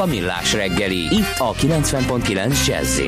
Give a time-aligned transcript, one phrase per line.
[0.00, 3.00] a Millás reggeli, itt a 90.9 jazz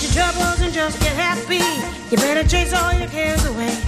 [0.00, 1.56] Your troubles and just get happy.
[2.10, 3.87] You better chase all your cares away.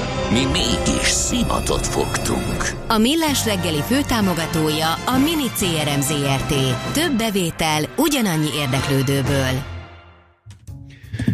[0.31, 2.69] mi mégis szimatot fogtunk.
[2.87, 6.53] A Millás reggeli főtámogatója a Mini CRM Zrt.
[6.93, 9.80] Több bevétel ugyanannyi érdeklődőből.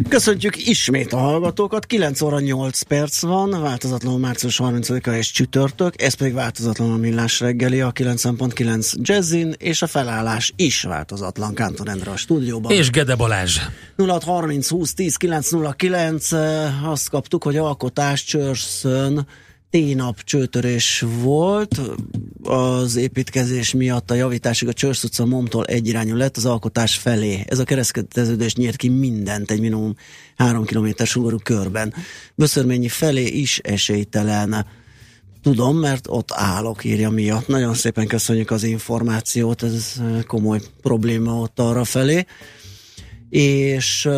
[0.08, 6.14] Köszöntjük ismét a hallgatókat, 9 óra 8 perc van, változatlanul március 30-a és csütörtök, ez
[6.14, 12.10] pedig változatlan a millás reggeli, a 9.9 jazzin, és a felállás is változatlan, Kántor Endre
[12.10, 12.72] a stúdióban.
[12.72, 13.58] És Gede Balázs.
[13.96, 16.32] 0630 20 10 909,
[16.84, 19.26] azt kaptuk, hogy alkotás Csörszön
[19.70, 21.80] ténap csőtörés volt,
[22.42, 27.44] az építkezés miatt a javításig a Csörsz utca Momtól egyirányú lett az alkotás felé.
[27.46, 29.94] Ez a kereszteződés nyílt ki mindent egy minimum
[30.36, 31.94] három kilométer sugarú körben.
[32.34, 34.66] Böszörményi felé is esélytelen.
[35.42, 37.46] Tudom, mert ott állok, írja miatt.
[37.46, 39.94] Nagyon szépen köszönjük az információt, ez
[40.26, 42.26] komoly probléma ott arra felé.
[43.30, 44.08] És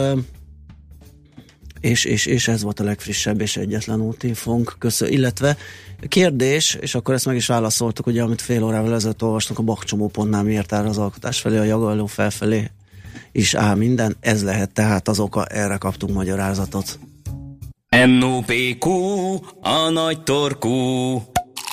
[1.80, 4.74] és, és, és ez volt a legfrissebb és egyetlen útinfónk.
[4.78, 5.56] Köszön, illetve
[6.08, 10.42] kérdés, és akkor ezt meg is válaszoltuk, ugye, amit fél órával ezelőtt olvastunk a bakcsomópontnál,
[10.42, 12.70] miért áll az alkotás felé, a jagalló felfelé
[13.32, 16.98] is áll minden, ez lehet tehát az oka, erre kaptunk magyarázatot.
[18.06, 18.90] NOPQ,
[19.60, 20.70] a nagy torkú.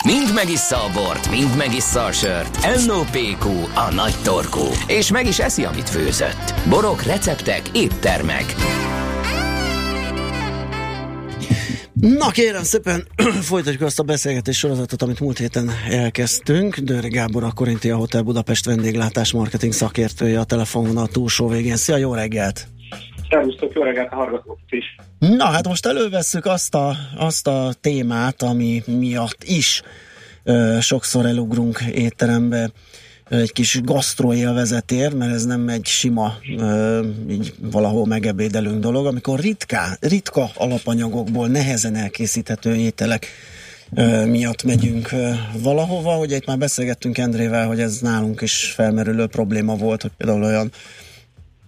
[0.06, 2.86] Mind megissza a bort, mind megissza a sört.
[2.86, 4.66] NOPQ, a nagy torkú.
[4.88, 6.54] És meg is eszi, amit főzött.
[6.70, 8.56] Borok, receptek, éttermek.
[12.00, 13.08] Na kérem szépen,
[13.52, 16.78] folytatjuk azt a beszélgetés sorozatot, amit múlt héten elkezdtünk.
[16.78, 21.76] Dőri Gábor, a Korintia Hotel Budapest vendéglátás marketing szakértője a telefonon a túlsó végén.
[21.76, 22.68] Szia, jó reggelt!
[23.30, 24.96] Szervusztok, jó reggelt a hallgatók is.
[25.20, 29.82] Na hát most elővesszük azt a, azt a témát, ami miatt is
[30.44, 32.70] ö, sokszor elugrunk étterembe
[33.30, 36.34] egy kis gasztroélvezetért, mert ez nem egy sima,
[37.30, 43.28] így valahol megebédelünk dolog, amikor ritká, ritka alapanyagokból nehezen elkészíthető ételek
[44.26, 45.10] miatt megyünk
[45.54, 46.18] valahova.
[46.18, 50.72] Ugye itt már beszélgettünk Endrével, hogy ez nálunk is felmerülő probléma volt, hogy például olyan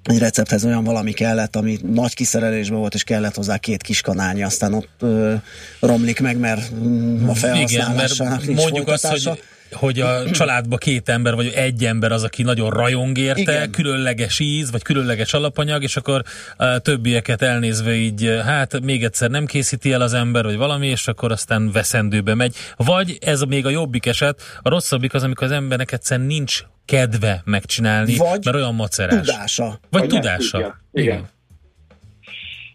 [0.04, 4.44] egy recepthez olyan valami kellett, ami nagy kiszerelésben volt, és kellett hozzá két kis kanálnyi,
[4.44, 5.34] aztán ott ö,
[5.80, 11.10] romlik meg, mert mm, a felhasználásának Igen, mert mondjuk azt, hogy hogy a családba két
[11.10, 13.72] ember, vagy egy ember az, aki nagyon rajong érte, Igen.
[13.72, 16.24] különleges íz, vagy különleges alapanyag, és akkor
[16.58, 21.08] a többieket elnézve így, hát még egyszer nem készíti el az ember, vagy valami, és
[21.08, 22.56] akkor aztán veszendőbe megy.
[22.76, 27.42] Vagy ez még a jobbik eset, a rosszabbik az, amikor az embernek egyszerűen nincs kedve
[27.46, 29.26] megcsinálni, vagy mert olyan macerás.
[29.26, 29.80] tudása.
[29.90, 30.58] Vagy, vagy tudása.
[30.58, 30.74] Igen.
[30.92, 31.28] Igen.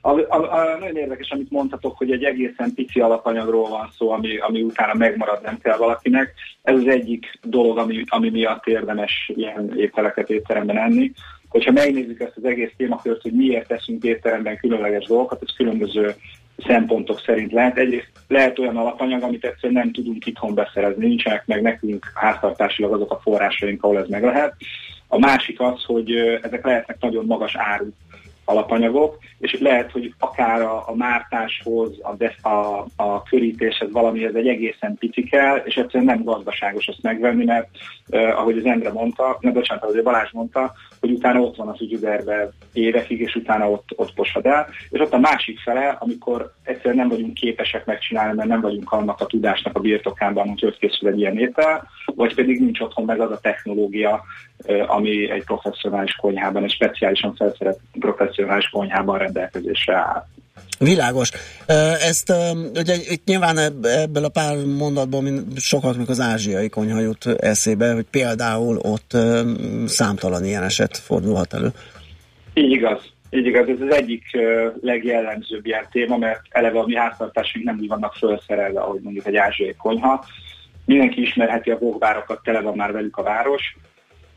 [0.06, 4.36] A, a, a, nagyon érdekes, amit mondhatok, hogy egy egészen pici alapanyagról van szó, ami,
[4.36, 6.32] ami utána megmarad, nem kell valakinek.
[6.62, 11.12] Ez az egyik dolog, ami, ami miatt érdemes ilyen ételeket étteremben enni.
[11.48, 16.14] Hogyha megnézzük ezt az egész témakört, hogy miért teszünk étteremben különleges dolgokat, ez különböző
[16.56, 17.78] szempontok szerint lehet.
[17.78, 23.12] Egyrészt lehet olyan alapanyag, amit egyszerűen nem tudunk itthon beszerezni, nincsenek meg nekünk háztartásilag azok
[23.12, 24.54] a forrásaink, ahol ez meg lehet.
[25.08, 26.10] A másik az, hogy
[26.42, 27.88] ezek lehetnek nagyon magas áru
[28.44, 34.48] alapanyagok, és lehet, hogy akár a, a mártáshoz, a, de, a, a körítéshez valamihez egy
[34.48, 37.68] egészen pici kell, és egyszerűen nem gazdaságos azt megvenni, mert
[38.08, 41.80] eh, ahogy az Endre mondta, ne bocsánat, ahogy Balázs mondta, hogy utána ott van az
[41.80, 44.68] ügyüderbe évekig, és utána ott, ott posad el.
[44.90, 49.20] És ott a másik fele, amikor egyszerűen nem vagyunk képesek megcsinálni, mert nem vagyunk annak
[49.20, 53.20] a tudásnak a birtokában, hogy hogy készül egy ilyen étel, vagy pedig nincs otthon meg
[53.20, 54.22] az a technológia,
[54.86, 58.33] ami egy professzionális konyhában, egy speciálisan felszerelt professzionális
[58.70, 60.26] konyhában rendelkezésre áll.
[60.78, 61.30] Világos.
[62.00, 62.32] Ezt
[62.74, 65.22] ugye itt nyilván ebből a pár mondatból
[65.56, 69.16] sokaknak az ázsiai konyha jut eszébe, hogy például ott
[69.86, 71.68] számtalan ilyen eset fordulhat elő.
[72.54, 73.12] Így igaz.
[73.30, 74.24] Így igaz, ez az egyik
[74.80, 79.36] legjellemzőbb ilyen téma, mert eleve a mi háztartásunk nem úgy vannak felszerelve, ahogy mondjuk egy
[79.36, 80.24] ázsiai konyha.
[80.84, 83.76] Mindenki ismerheti a vokbárokat, tele van már velük a város,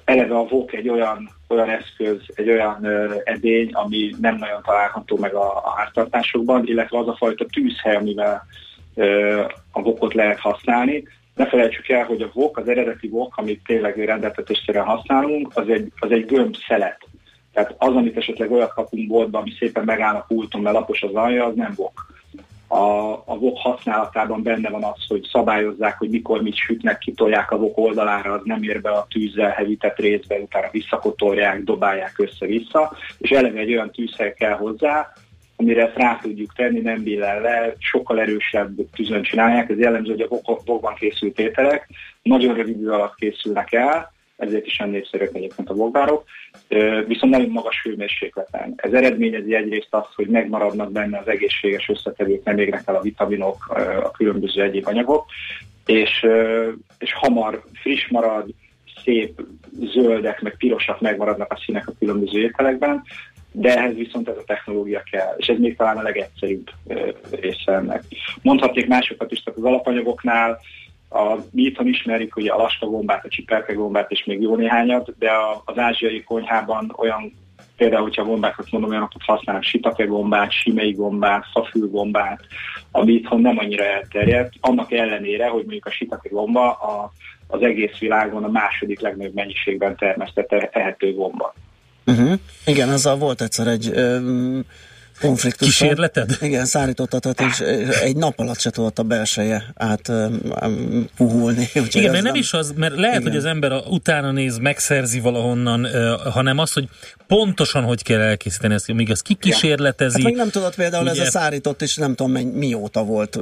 [0.08, 5.18] eleve a VOK egy olyan, olyan eszköz, egy olyan ö, edény, ami nem nagyon található
[5.18, 8.46] meg a, a háztartásokban, illetve az a fajta tűzhely, amivel
[8.96, 11.04] ö, a VOK-ot lehet használni.
[11.36, 15.92] Ne felejtsük el, hogy a VOK, az eredeti VOK, amit tényleg rendeltetésre használunk, az egy,
[16.00, 17.08] az egy gömb szelet.
[17.54, 21.14] Tehát az, amit esetleg olyat kapunk boltban, ami szépen megáll a pulton, mert lapos az
[21.14, 22.17] alja, az nem VOK
[22.68, 27.58] a, a VOK használatában benne van az, hogy szabályozzák, hogy mikor mit sütnek, kitolják a
[27.58, 33.30] VOK oldalára, az nem ér be a tűzzel hevített részbe, utána visszakotolják, dobálják össze-vissza, és
[33.30, 35.14] eleve egy olyan tűzhely kell hozzá,
[35.56, 40.22] amire ezt rá tudjuk tenni, nem billen le, sokkal erősebb tűzön csinálják, ez jellemző, hogy
[40.22, 41.88] a vokban készült ételek
[42.22, 46.24] nagyon rövid idő alatt készülnek el, ezért is nem népszerűek egyébként a vokbárok,
[47.08, 48.74] viszont nagyon magas hőmérsékleten.
[48.76, 53.68] Ez eredményezi egyrészt azt, hogy megmaradnak benne az egészséges összetevők, nem égnek el a vitaminok,
[54.04, 55.26] a különböző egyéb anyagok,
[55.86, 56.28] és,
[57.00, 58.50] és hamar friss marad,
[59.04, 59.42] szép
[59.94, 63.04] zöldek, meg pirosak megmaradnak a színek a különböző ételekben,
[63.52, 66.70] de ehhez viszont ez a technológia kell, és ez még talán a legegyszerűbb
[67.32, 68.04] része ennek.
[68.42, 70.60] Mondhatnék másokat is, tehát az alapanyagoknál
[71.10, 75.18] a, mi itthon ismerjük ugye a laska gombát, a csiperke gombát és még jó néhányat,
[75.18, 77.34] de a, az ázsiai konyhában olyan
[77.78, 82.42] például, hogyha gombákat mondom, olyanokat használnak, sitake gombát, simei gombát, szafül gombát,
[82.92, 87.12] ami itthon nem annyira elterjedt, annak ellenére, hogy mondjuk a sitake gomba a,
[87.48, 91.54] az egész világon a második legnagyobb mennyiségben termesztett ehető gomba.
[92.06, 92.34] Uh-huh.
[92.66, 94.62] Igen, azzal volt egyszer egy um,
[95.20, 95.68] konfliktus.
[95.68, 96.38] Kísérleted?
[96.42, 97.60] Igen, szállítottat, és
[98.02, 100.12] egy nap alatt se tudott a belseje át
[101.16, 101.70] puhulni.
[101.92, 103.32] Igen, mert nem is az, mert lehet, igen.
[103.32, 105.88] hogy az ember utána néz, megszerzi valahonnan,
[106.32, 106.90] hanem az, hogy
[107.28, 110.16] pontosan hogy kell elkészíteni ezt, míg az kikísérletezi.
[110.16, 111.22] Hát meg nem tudod például ugye...
[111.22, 113.36] ez a szárított, és nem tudom mennyi, mióta volt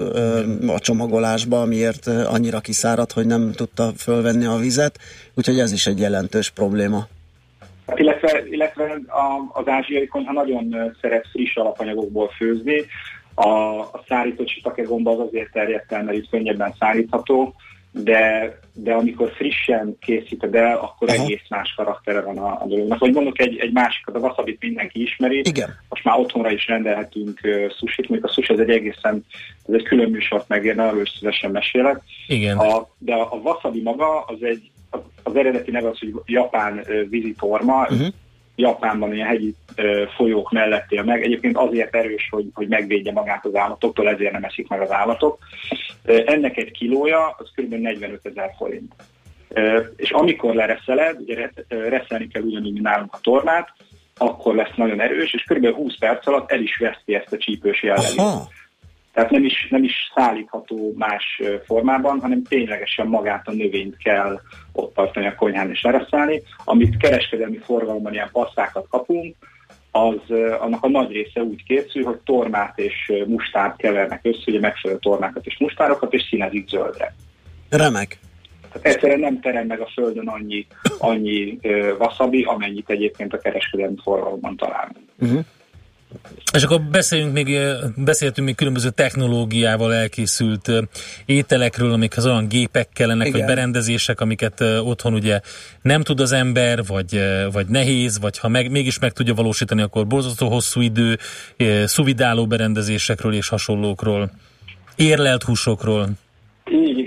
[0.67, 5.00] a csomagolásban, miért uh, annyira kiszáradt, hogy nem tudta fölvenni a vizet,
[5.34, 7.08] úgyhogy ez is egy jelentős probléma.
[7.96, 12.86] Illetve, illetve a, az ázsiai konyha nagyon szeret friss alapanyagokból főzni.
[13.34, 13.50] A,
[13.80, 17.56] a szárított sitake gomba az azért terjedt el, mert itt könnyebben szárítható,
[18.04, 21.24] de, de amikor frissen készíted el, akkor Aha.
[21.24, 23.00] egész más karaktere van a, a dolognak.
[23.00, 25.42] Vagy mondok egy, egy másikat, a wasabit mindenki ismeri.
[25.44, 25.70] Igen.
[25.89, 29.25] Most már otthonra is rendelhetünk uh, sushit, mondjuk a sushi ez egy egészen,
[29.68, 32.01] ez egy külön műsort megérne, arról is szívesen mesélek.
[32.27, 32.58] Igen.
[32.58, 34.72] A, de a, a wasabi maga az egy
[35.24, 38.08] az eredeti neve az, hogy japán vízi torma, uh-huh.
[38.56, 39.56] Japánban ilyen hegyi
[40.15, 41.24] folyók mellett él meg.
[41.24, 45.38] Egyébként azért erős, hogy, hogy megvédje magát az állatoktól, ezért nem eszik meg az állatok.
[46.04, 47.74] Ennek egy kilója az kb.
[47.74, 48.94] 45 ezer forint.
[49.96, 53.74] És amikor lereszeled, ugye reszelni kell ugyanúgy, nálunk a tornát,
[54.18, 55.75] akkor lesz nagyon erős, és kb.
[55.75, 58.20] 20 perc alatt el is veszti ezt a csípős jellegét.
[59.15, 64.39] Tehát nem is, nem is szállítható más formában, hanem ténylegesen magát a növényt kell
[64.72, 66.41] ott tartani a konyhán és lereszelni.
[66.63, 69.36] Amit kereskedelmi forgalomban ilyen passzákat kapunk,
[69.91, 75.00] az annak a nagy része úgy készül, hogy tormát és mustárt kevernek össze, ugye megfelelő
[75.00, 77.15] tormákat és mustárokat, és színezik zöldre.
[77.69, 78.19] Remek.
[78.72, 80.67] Tehát egyszerűen nem terem meg a földön annyi,
[80.98, 81.60] annyi
[82.00, 84.98] wasabi, amennyit egyébként a kereskedelmi forgalomban találunk.
[85.19, 85.39] Uh-huh.
[86.53, 87.59] És akkor beszéljünk még,
[87.95, 90.71] beszéltünk még különböző technológiával elkészült
[91.25, 93.39] ételekről, amikhez olyan gépek kellenek, Igen.
[93.39, 95.39] vagy berendezések, amiket otthon ugye
[95.81, 97.21] nem tud az ember, vagy,
[97.51, 101.17] vagy nehéz, vagy ha meg, mégis meg tudja valósítani, akkor borzasztó hosszú idő,
[101.85, 104.31] szuvidáló berendezésekről és hasonlókról,
[104.95, 106.09] érlelt húsokról.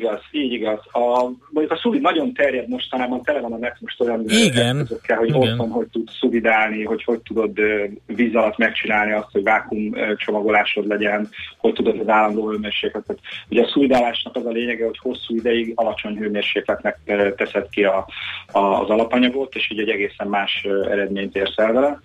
[0.08, 0.78] Igaz, így igaz.
[0.92, 5.16] A, mondjuk a szuvid nagyon terjed mostanában, tele van a net most olyan igen, eszközökkel,
[5.16, 5.40] hogy igen.
[5.40, 7.58] otthon hogy tudsz szuvidálni, hogy hogy tudod
[8.06, 13.18] víz alatt megcsinálni azt, hogy vákum csomagolásod legyen, hogy tudod az állandó hőmérsékletet.
[13.50, 16.98] Ugye a szuvidálásnak az a lényege, hogy hosszú ideig alacsony hőmérsékletnek
[17.36, 18.06] teszed ki a,
[18.52, 22.00] a, az alapanyagot, és így egy egészen más eredményt érsz el vele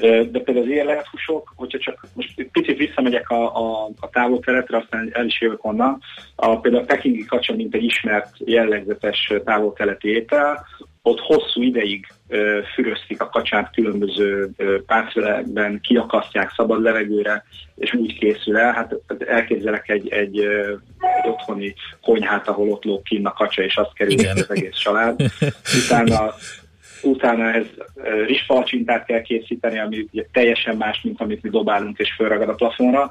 [0.00, 5.26] de például az érlelethúsok, hogyha csak most picit visszamegyek a, a, a távol-keletre, aztán el
[5.26, 6.00] is jövök onnan,
[6.34, 10.66] a, például a pekingi kacsa, mint egy ismert jellegzetes távol-keleti étel,
[11.02, 14.50] ott hosszú ideig ö, füröztik a kacsát különböző
[14.86, 17.44] páncélekben, kiakasztják szabad levegőre,
[17.76, 18.72] és úgy készül el.
[18.72, 18.94] Hát
[19.26, 24.28] elképzelek egy, egy, egy otthoni konyhát, ahol ott lóg kinn a kacsa, és azt kerül
[24.28, 25.20] az egész család.
[25.84, 26.34] Utána
[27.02, 27.66] utána ez
[28.26, 33.10] rizspalacsintát kell készíteni, ami ugye teljesen más, mint amit mi dobálunk és fölragad a plafonra,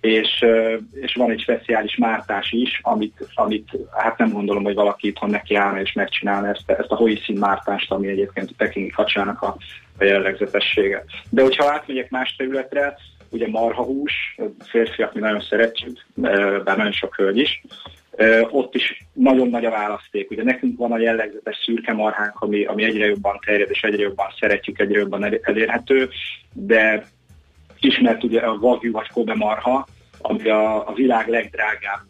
[0.00, 0.44] és,
[0.92, 5.54] és van egy speciális mártás is, amit, amit hát nem gondolom, hogy valaki itthon neki
[5.54, 9.56] állna és megcsinálna ezt, ezt a hoiszín mártást, ami egyébként a pekingi kacsának a,
[9.98, 11.04] a jellegzetessége.
[11.30, 12.96] De hogyha átmegyek más területre,
[13.28, 16.06] ugye marhahús, férfiak mi nagyon szeretjük,
[16.64, 17.62] bár nagyon sok hölgy is,
[18.50, 20.30] ott is nagyon nagy a választék.
[20.30, 24.26] Ugye nekünk van a jellegzetes szürke marhánk, ami, ami egyre jobban terjed, és egyre jobban
[24.38, 26.08] szeretjük, egyre jobban elérhető,
[26.52, 27.04] de
[27.80, 29.86] ismert ugye a vagyú vagy kobe marha,
[30.18, 32.06] ami a, a világ legdrágább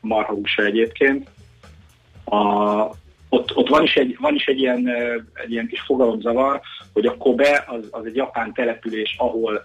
[0.00, 1.28] marhahúsa egyébként.
[2.24, 2.36] A,
[3.28, 4.88] ott, ott van, is egy, van is egy ilyen,
[5.34, 6.60] egy ilyen kis fogalomzavar,
[6.92, 9.62] hogy a Kobe az, az egy japán település, ahol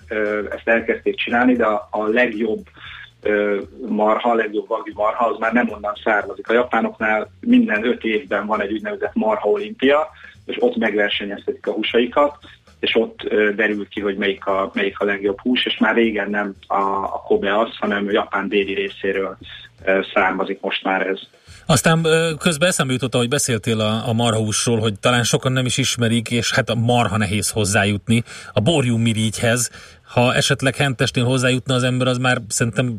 [0.51, 2.65] ezt elkezdték csinálni, de a, a legjobb
[3.87, 6.49] marha, a legjobb vagű marha, az már nem onnan származik.
[6.49, 10.09] A japánoknál minden öt évben van egy úgynevezett marha olimpia,
[10.45, 12.37] és ott megversenyeztetik a húsaikat,
[12.79, 13.23] és ott
[13.55, 17.23] derül ki, hogy melyik a, melyik a legjobb hús, és már régen nem a, a
[17.25, 19.37] Kobe az, hanem a Japán déli részéről
[20.13, 21.19] származik most már ez.
[21.65, 22.05] Aztán
[22.39, 26.53] közben eszembe jutott, ahogy beszéltél a, a marhahúsról, hogy talán sokan nem is ismerik, és
[26.53, 29.71] hát a marha nehéz hozzájutni a borjumirigyhez.
[30.13, 32.95] Ha esetleg hentesnél hozzájutna az ember, az már szerintem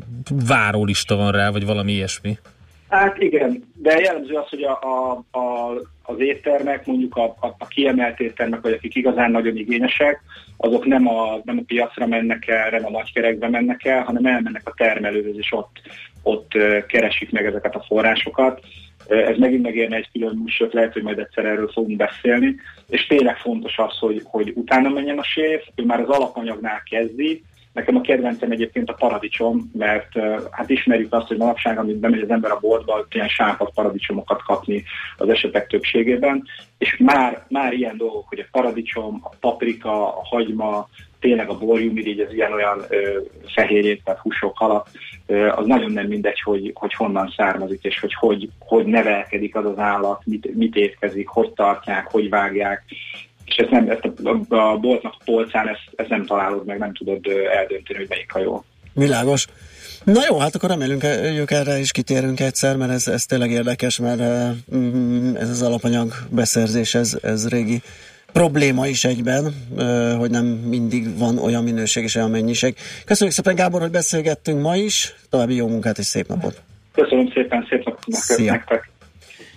[0.47, 2.37] várólista van rá, vagy valami ilyesmi.
[2.89, 7.67] Hát igen, de jellemző az, hogy a, a, a, az éttermek, mondjuk a, a, a
[7.67, 10.21] kiemelt éttermek, vagy akik igazán nagyon igényesek,
[10.57, 14.61] azok nem a, nem a piacra mennek el, nem a nagykerekbe mennek el, hanem elmennek
[14.65, 15.81] a termelőhöz, és ott,
[16.25, 16.51] ott
[16.87, 18.59] keresik meg ezeket a forrásokat.
[19.07, 22.55] Ez megint megérne egy külön műsort, lehet, hogy majd egyszer erről fogunk beszélni,
[22.89, 27.43] és tényleg fontos az, hogy, hogy utána menjen a séf, ő már az alapanyagnál kezdi,
[27.75, 30.07] Nekem a kedvencem egyébként a paradicsom, mert
[30.51, 34.83] hát ismerjük azt, hogy manapság, amit bemegy az ember a boltba, ilyen sápat paradicsomokat kapni
[35.17, 36.43] az esetek többségében,
[36.77, 40.87] és már, már ilyen dolgok, hogy a paradicsom, a paprika, a hagyma,
[41.25, 42.85] tényleg a borjumirigy, ez ilyen-olyan
[43.55, 44.83] fehérjét, tehát húsok
[45.25, 49.65] ö, az nagyon nem mindegy, hogy, hogy honnan származik, és hogy, hogy hogy nevelkedik az
[49.65, 52.83] az állat, mit, mit étkezik, hogy tartják, hogy vágják,
[53.45, 56.93] és ezt nem, ezt a, a boltnak a polcán ezt, ezt nem találod meg, nem
[56.93, 58.63] tudod eldönteni, hogy melyik a jó.
[58.93, 59.47] Világos.
[60.03, 61.03] Na jó, hát akkor remélünk,
[61.39, 64.21] ők erre is kitérünk egyszer, mert ez, ez tényleg érdekes, mert
[64.75, 67.81] mm, ez az alapanyag beszerzés, ez, ez régi
[68.39, 69.53] probléma is egyben,
[70.17, 72.75] hogy nem mindig van olyan minőség és olyan mennyiség.
[73.05, 76.61] Köszönjük szépen Gábor, hogy beszélgettünk ma is, további jó munkát és szép napot!
[76.93, 78.89] Köszönöm szépen, szép napot nektek!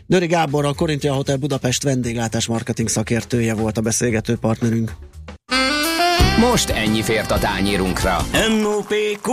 [0.07, 4.91] Döri Gábor, a Korintia Hotel Budapest vendéglátás marketing szakértője volt a beszélgető partnerünk.
[6.51, 8.17] Most ennyi fért a tányérunkra.
[8.61, 9.33] M.O.P.Q.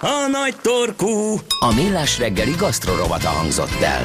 [0.00, 1.40] A nagy torkú.
[1.60, 4.02] A millás reggeli gasztrorovata hangzott el.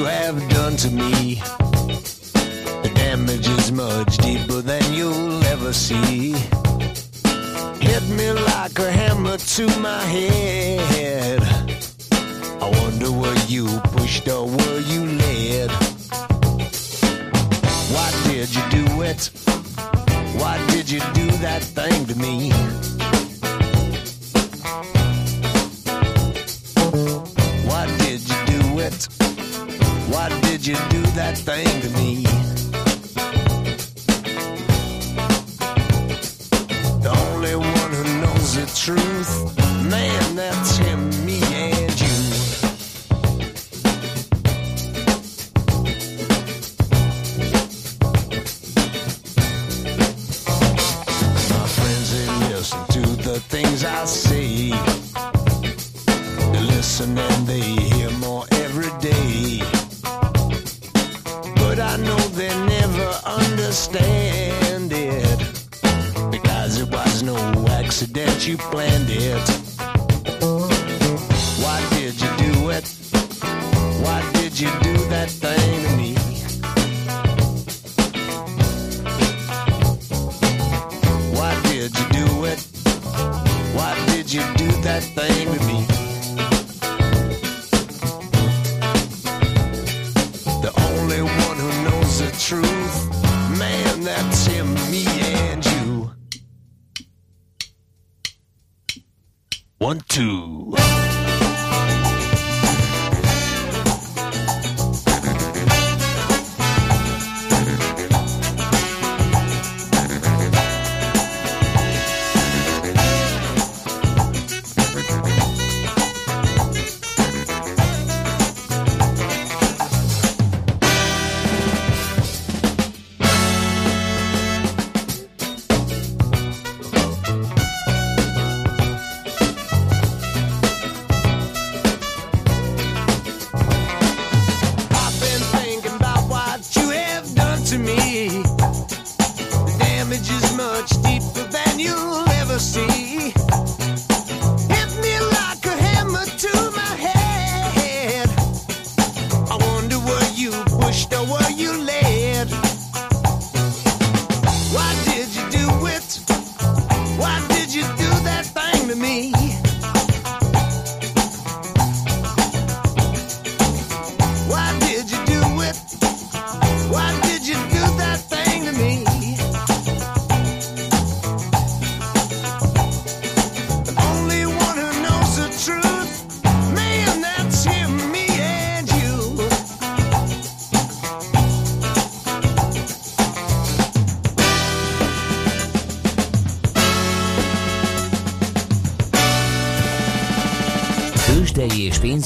[0.00, 0.49] You have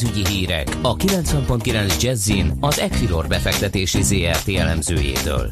[0.05, 5.51] pénzügyi hírek a 90.9 Jazzin az Equilor befektetési ZRT elemzőjétől.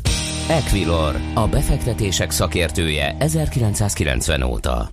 [0.49, 4.89] Equilor, a befektetések szakértője 1990 óta.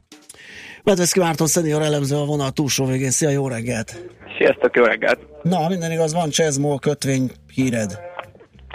[0.84, 3.10] Medveszki Márton szenior elemző a vonal túlsó végén.
[3.10, 4.10] Szia, jó reggelt!
[4.38, 5.20] Sziasztok, jó reggelt!
[5.44, 8.00] Na, minden igaz, van Csezmol kötvény híred.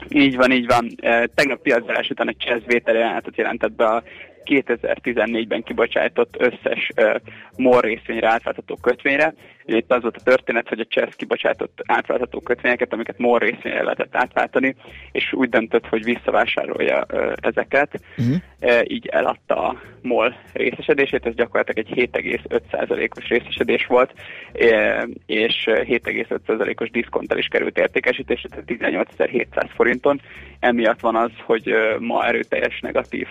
[0.09, 0.95] Így van, így van.
[1.01, 4.03] E, Tegnap piaczárás után egy Csesz vételajánlatot jelentett be a
[4.45, 7.15] 2014-ben kibocsájtott összes uh,
[7.57, 9.35] MOL részvényre átváltható kötvényre.
[9.67, 13.83] Ugye itt az volt a történet, hogy a Csesz kibocsátott átváltható kötvényeket, amiket MOL részvényre
[13.83, 14.75] lehetett átváltani,
[15.13, 18.01] és úgy döntött, hogy visszavásárolja uh, ezeket.
[18.19, 18.37] Uh-huh.
[18.61, 24.15] Uh, így eladta a MOL részesedését, ez gyakorlatilag egy 7,5%-os részesedés volt,
[25.27, 30.21] és 7,5%-os diszkonttal is került értékesítésre, tehát 18.700 forinton.
[30.61, 33.29] Emiatt van az, hogy ma erőteljes negatív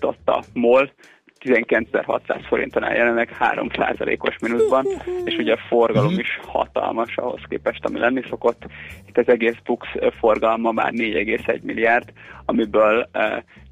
[0.00, 0.92] ban nyitott a MOL,
[1.40, 4.86] 19.600 forinton áll jelenleg 3%-os mínuszban,
[5.24, 8.62] és ugye a forgalom is hatalmas ahhoz képest, ami lenni szokott.
[9.08, 9.86] Itt az egész Bux
[10.18, 12.12] forgalma már 4,1 milliárd,
[12.44, 13.08] amiből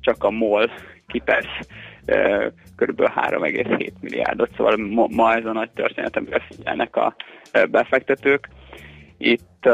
[0.00, 0.70] csak a MOL
[1.06, 1.68] kipesz
[2.76, 3.00] kb.
[3.00, 7.14] 3,7 milliárdot, szóval ma, ma ez a nagy történet, amire figyelnek a
[7.70, 8.48] befektetők.
[9.18, 9.68] Itt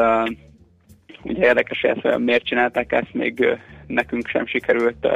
[1.23, 3.57] ugye érdekes, hogy miért csinálták ezt, még
[3.87, 5.07] nekünk sem sikerült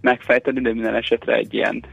[0.00, 1.84] megfejteni, de minden esetre egy ilyen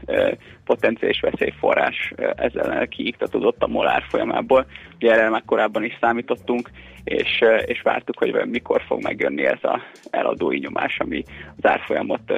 [0.64, 4.66] potenciális veszélyforrás ezzel kiiktatódott a molár folyamából.
[4.94, 6.70] Ugye erre már korábban is számítottunk,
[7.04, 11.24] és, és vártuk, hogy mikor fog megjönni ez a eladói nyomás, ami
[11.56, 12.32] az árfolyamot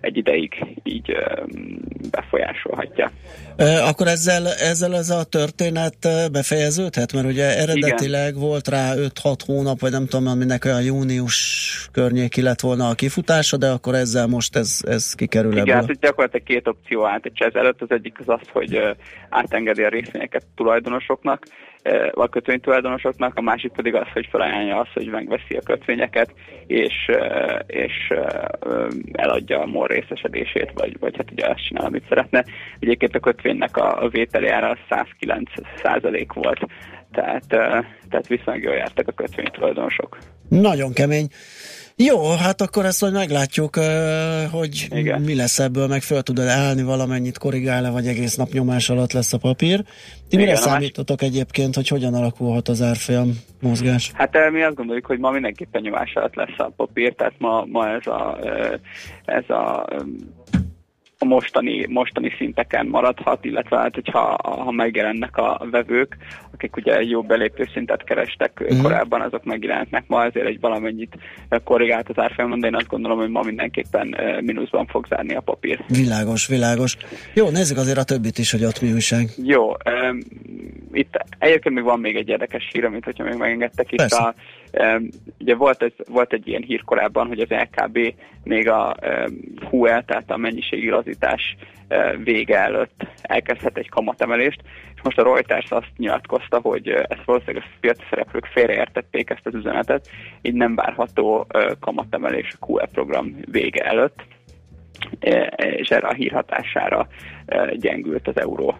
[0.00, 1.16] egy ideig így
[2.10, 3.10] befolyásolhatja.
[3.88, 5.96] Akkor ezzel, ezzel ez a történet
[6.32, 7.12] befejeződhet?
[7.12, 8.40] Mert ugye eredetileg Igen.
[8.40, 13.56] volt rá 5-6 hónap, vagy nem tudom, aminek olyan június környéki lett volna a kifutása,
[13.56, 15.74] de akkor ezzel most ez, ez kikerül Igen, ebből.
[15.74, 17.34] hát gyakorlatilag két opció állt egy
[17.72, 17.90] előtt.
[17.90, 18.96] Az egyik az az, hogy
[19.28, 21.42] átengedi a részvényeket tulajdonosoknak,
[22.12, 26.32] vagy kötvénytulajdonosoknak, a másik pedig az, hogy felajánlja azt, hogy megveszi a kötvényeket,
[26.66, 27.10] és,
[27.66, 28.12] és
[29.12, 32.44] eladja a MOL részesedését, vagy, vagy hát ugye azt csinál, amit szeretne.
[32.78, 35.50] Egyébként a kötvénynek a, a vételjára 109
[35.82, 36.60] százalék volt,
[37.12, 37.46] tehát,
[38.08, 40.18] tehát viszonylag jól jártak a kötvénytulajdonosok.
[40.48, 41.26] Nagyon kemény.
[41.96, 43.78] Jó, hát akkor ezt majd meglátjuk,
[44.50, 45.20] hogy Igen.
[45.20, 49.32] mi lesz ebből, meg föl tud állni valamennyit, korrigál-e, vagy egész nap nyomás alatt lesz
[49.32, 49.84] a papír.
[50.28, 51.30] Ti mire számítotok más...
[51.30, 54.10] egyébként, hogy hogyan alakulhat az árfolyam mozgás?
[54.14, 57.88] Hát mi azt gondoljuk, hogy ma mindenképpen nyomás alatt lesz a papír, tehát ma, ma
[57.88, 58.38] ez a,
[59.24, 59.86] ez a
[61.22, 66.16] a mostani, mostani szinteken maradhat, illetve hát, hogyha ha megjelennek a vevők,
[66.52, 68.82] akik ugye jó belépő szintet kerestek mm.
[68.82, 71.16] korábban, azok megjelentnek ma, ezért egy valamennyit
[71.64, 75.84] korrigált az árfolyamon, de én azt gondolom, hogy ma mindenképpen mínuszban fog zárni a papír.
[75.88, 76.96] Világos, világos.
[77.34, 79.28] Jó, nézzük azért a többit is, hogy ott mi újság.
[79.42, 80.18] Jó, um,
[80.92, 84.22] itt egyébként még van még egy érdekes hír, amit hogyha még megengedtek itt Persze.
[84.22, 84.34] a
[85.40, 88.96] Ugye volt, ez, volt egy ilyen hír korábban, hogy az LKB még a
[89.68, 91.56] HUE, tehát a mennyiségi lazítás
[92.24, 94.60] vége előtt elkezdhet egy kamatemelést,
[94.94, 99.54] és most a Reuters azt nyilatkozta, hogy ezt valószínűleg a piaci szereplők félreértették ezt az
[99.54, 100.08] üzenetet,
[100.42, 101.46] így nem várható
[101.80, 104.24] kamatemelés a QE program vége előtt,
[105.76, 107.06] és erre a hírhatására
[107.76, 108.78] gyengült az euró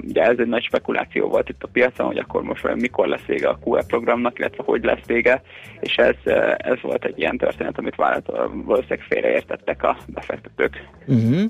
[0.00, 3.48] Ugye ez egy nagy spekuláció volt itt a piacon, hogy akkor most mikor lesz vége
[3.48, 5.42] a QE programnak, illetve hogy lesz vége,
[5.80, 10.88] és ez, ez volt egy ilyen történet, amit valószínűleg félreértettek a befektetők.
[11.06, 11.42] Uh-huh.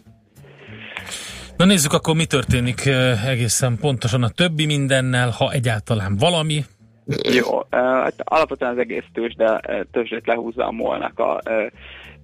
[1.56, 2.86] Na nézzük akkor, mi történik
[3.26, 6.64] egészen pontosan a többi mindennel, ha egyáltalán valami.
[7.34, 9.60] Jó, hát alapvetően az egész tőzsde,
[9.92, 11.42] tőzsdét lehúzza a molnak a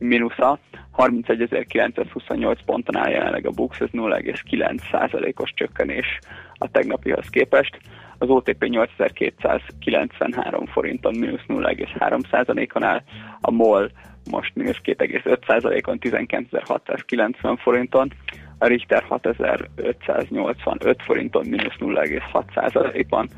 [0.03, 0.59] mínusza.
[0.97, 6.19] 31.928 ponton áll jelenleg a Bux, ez 0,9%-os csökkenés
[6.59, 7.79] a tegnapihoz képest.
[8.19, 13.03] Az OTP 8293 forinton, mínusz 0,3%-on áll,
[13.41, 13.91] a MOL
[14.31, 18.13] most mínusz 2,5%-on, 19.690 forinton,
[18.59, 23.29] a Richter 6585 forinton, mínusz 0,6%-on,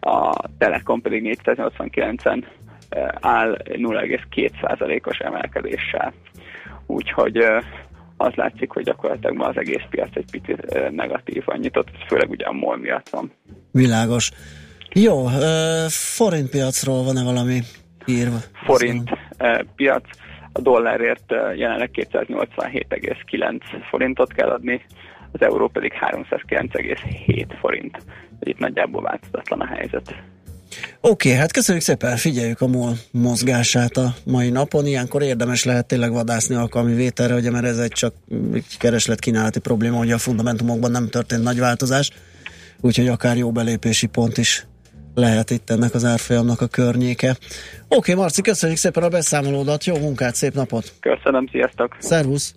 [0.00, 2.44] a Telekom pedig 489-en
[3.20, 6.12] áll 0,2%-os emelkedéssel.
[6.86, 7.36] Úgyhogy
[8.16, 12.52] az látszik, hogy gyakorlatilag ma az egész piac egy picit negatívan nyitott, főleg ugye a
[12.52, 13.32] MOL miatt van.
[13.72, 14.30] Világos.
[14.92, 15.24] Jó,
[15.88, 17.60] forint piacról van-e valami
[18.06, 18.36] írva?
[18.64, 19.10] Forint
[19.76, 20.04] piac,
[20.52, 24.84] a dollárért jelenleg 287,9 forintot kell adni,
[25.32, 27.98] az euró pedig 309,7 forint.
[28.40, 30.14] Itt nagyjából változatlan a helyzet.
[31.00, 34.86] Oké, okay, hát köszönjük szépen, figyeljük a MOL mozgását a mai napon.
[34.86, 38.14] Ilyenkor érdemes lehet tényleg vadászni alkalmi vételre, ugye, mert ez egy csak
[38.54, 42.10] egy kereslet-kínálati probléma, hogy a fundamentumokban nem történt nagy változás,
[42.80, 44.66] úgyhogy akár jó belépési pont is
[45.14, 47.30] lehet itt ennek az árfolyamnak a környéke.
[47.30, 47.40] Oké,
[47.88, 50.92] okay, Marci, köszönjük szépen a beszámolódat, jó munkát, szép napot!
[51.00, 51.96] Köszönöm, sziasztok!
[51.98, 52.54] Szervusz!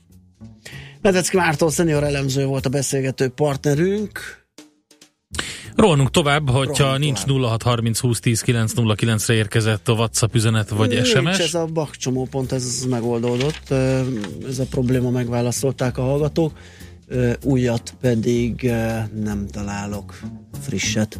[1.01, 4.19] Medecki Márton szenior elemző volt a beszélgető partnerünk.
[5.77, 11.03] Rohanunk tovább, hogyha Rohanunk nincs 0630 20 10 909-re érkezett a WhatsApp üzenet vagy nincs,
[11.03, 11.39] SMS.
[11.39, 13.71] ez a bakcsomó pont, ez megoldódott.
[14.47, 16.51] Ez a probléma megválaszolták a hallgatók.
[17.43, 18.71] Újat pedig
[19.13, 20.19] nem találok
[20.61, 21.19] frisset.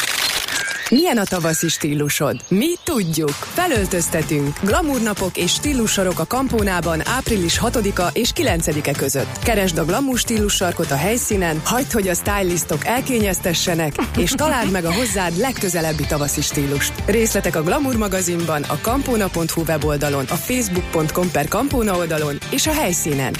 [0.91, 2.43] Milyen a tavaszi stílusod?
[2.47, 3.29] Mi tudjuk.
[3.29, 4.57] Felöltöztetünk.
[4.63, 9.39] Glamour napok és stílussorok a Kampónában április 6-a és 9-e között.
[9.43, 14.93] Keresd a glamour stílussarkot a helyszínen, hagyd, hogy a stylistok elkényeztessenek, és találd meg a
[14.93, 16.93] hozzád legközelebbi tavaszi stílust.
[17.05, 23.33] Részletek a Glamour magazinban, a kampona.hu weboldalon, a facebook.com per Kampóna oldalon és a helyszínen.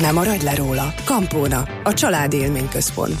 [0.00, 0.94] Nem maradj le róla.
[1.04, 3.20] Kampóna, a család élményközpont.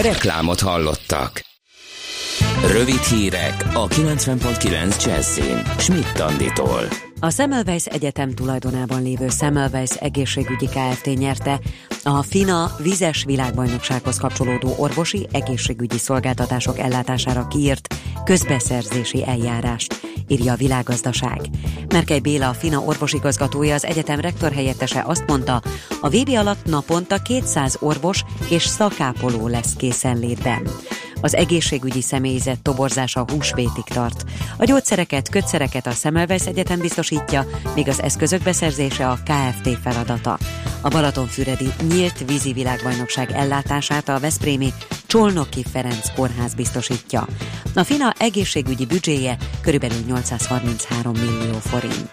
[0.00, 1.42] Reklámot hallottak.
[2.70, 5.62] Rövid hírek a 90.9 Jazzin.
[5.78, 6.88] Schmidt Anditól.
[7.20, 11.06] A Semmelweis Egyetem tulajdonában lévő Semmelweis egészségügyi Kft.
[11.14, 11.60] nyerte
[12.04, 21.40] a FINA vizes világbajnoksághoz kapcsolódó orvosi egészségügyi szolgáltatások ellátására kiírt közbeszerzési eljárást, írja a világgazdaság.
[21.88, 25.62] Merkely Béla, a FINA orvosigazgatója, az egyetem rektor helyettese azt mondta,
[26.00, 30.68] a VB alatt naponta 200 orvos és szakápoló lesz készenlétben.
[31.20, 34.24] Az egészségügyi személyzet toborzása húsvétig tart.
[34.56, 40.38] A gyógyszereket, kötszereket a Semmelweis Egyetem biztosítja, míg az eszközök beszerzése a KFT feladata.
[40.80, 44.72] A Balatonfüredi nyílt vízi világbajnokság ellátását a Veszprémi
[45.06, 47.26] Csolnoki Ferenc kórház biztosítja.
[47.74, 52.10] A FINA egészségügyi büdzséje körülbelül 833 millió forint.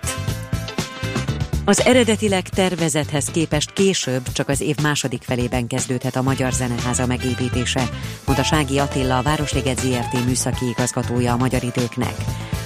[1.66, 7.90] Az eredetileg tervezethez képest később, csak az év második felében kezdődhet a Magyar Zeneháza megépítése,
[8.26, 12.16] mondta Sági Attila, a Városliget ZRT műszaki igazgatója a Magyar Időknek.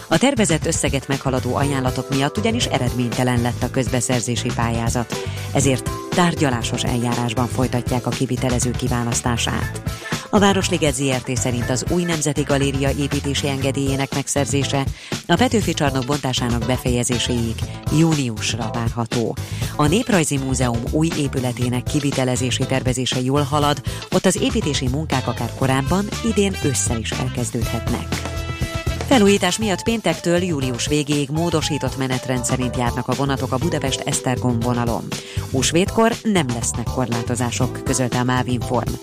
[0.08, 5.15] A tervezett összeget meghaladó ajánlatok miatt ugyanis eredménytelen lett a közbeszerzési pályázat,
[5.54, 9.82] ezért tárgyalásos eljárásban folytatják a kivitelező kiválasztását.
[10.30, 14.84] A Városliget ZRT szerint az új Nemzeti Galéria építési engedélyének megszerzése
[15.28, 17.56] a Petőfi csarnok bontásának befejezéséig
[17.97, 19.36] júniusra várható.
[19.76, 26.06] A Néprajzi Múzeum új épületének kivitelezési tervezése jól halad, ott az építési munkák akár korábban,
[26.26, 28.33] idén ősszel is elkezdődhetnek.
[29.13, 35.04] Felújítás miatt péntektől július végéig módosított menetrend szerint járnak a vonatok a Budapest-Esztergom vonalon.
[35.52, 38.93] Húsvétkor nem lesznek korlátozások, közölte a Mávinform.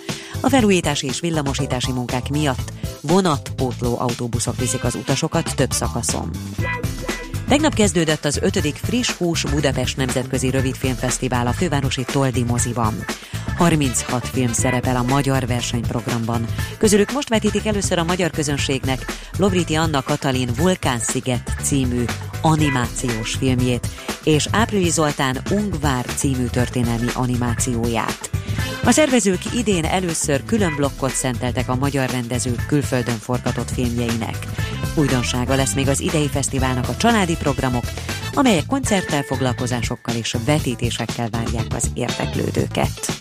[0.40, 6.30] A felújítási és villamosítási munkák miatt vonatpótló autóbuszok viszik az utasokat több szakaszon.
[7.50, 8.58] Tegnap kezdődött az 5.
[8.74, 13.04] Friss Hús Budapest Nemzetközi Rövidfilmfesztivál a fővárosi Toldi moziban.
[13.56, 16.44] 36 film szerepel a magyar versenyprogramban.
[16.78, 19.04] Közülük most vetítik először a magyar közönségnek
[19.38, 22.04] Lovriti Anna Katalin Vulkánsziget című
[22.42, 23.86] animációs filmjét,
[24.24, 28.30] és Április Zoltán Ungvár című történelmi animációját.
[28.84, 34.36] A szervezők idén először külön blokkot szenteltek a magyar rendezők külföldön forgatott filmjeinek.
[34.94, 37.84] Újdonsága lesz még az idei fesztiválnak a családi programok,
[38.34, 43.20] amelyek koncerttel, foglalkozásokkal és vetítésekkel várják az érdeklődőket.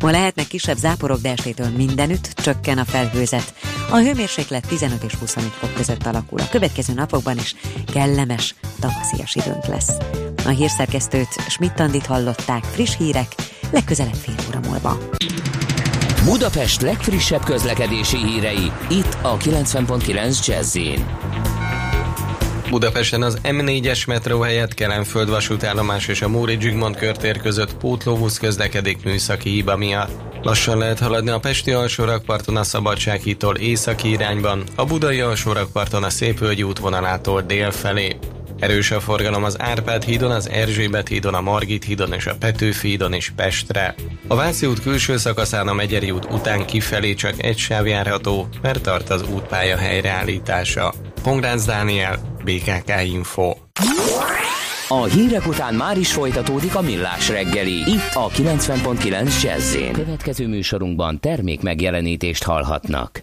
[0.00, 3.54] Ma lehetnek kisebb záporok, de estétől mindenütt csökken a felhőzet.
[3.90, 6.40] A hőmérséklet 15 és 25 fok között alakul.
[6.40, 7.54] A következő napokban is
[7.92, 9.96] kellemes, tavaszias időnk lesz.
[10.44, 13.34] A hírszerkesztőt Schmidt-Tandit hallották, friss hírek,
[13.70, 14.98] legközelebb fél óra múlva.
[16.24, 20.78] Budapest legfrissebb közlekedési hírei, itt a 90.9 jazz
[22.70, 29.04] Budapesten az M4-es metró helyett Kelenföld vasútállomás és a Múri Zsigmond körtér között pótlóbusz közlekedik
[29.04, 30.10] műszaki hiba miatt.
[30.42, 36.62] Lassan lehet haladni a Pesti alsórakparton a Szabadsághitól északi irányban, a Budai alsórakparton a Szépvölgyi
[36.62, 38.16] útvonalától dél felé.
[38.60, 42.88] Erős a forgalom az Árpád hídon, az Erzsébet hídon, a Margit hídon és a Petőfi
[42.88, 43.94] hídon és Pestre.
[44.26, 48.82] A Váci út külső szakaszán a Megyeri út után kifelé csak egy sáv járható, mert
[48.82, 50.94] tart az útpálya helyreállítása.
[51.22, 53.54] Pongrácz Dániel, BKK Info.
[54.88, 57.90] A hírek után már is folytatódik a millás reggeli.
[57.90, 63.22] Itt a 90.9 jazz Következő műsorunkban termék megjelenítést hallhatnak.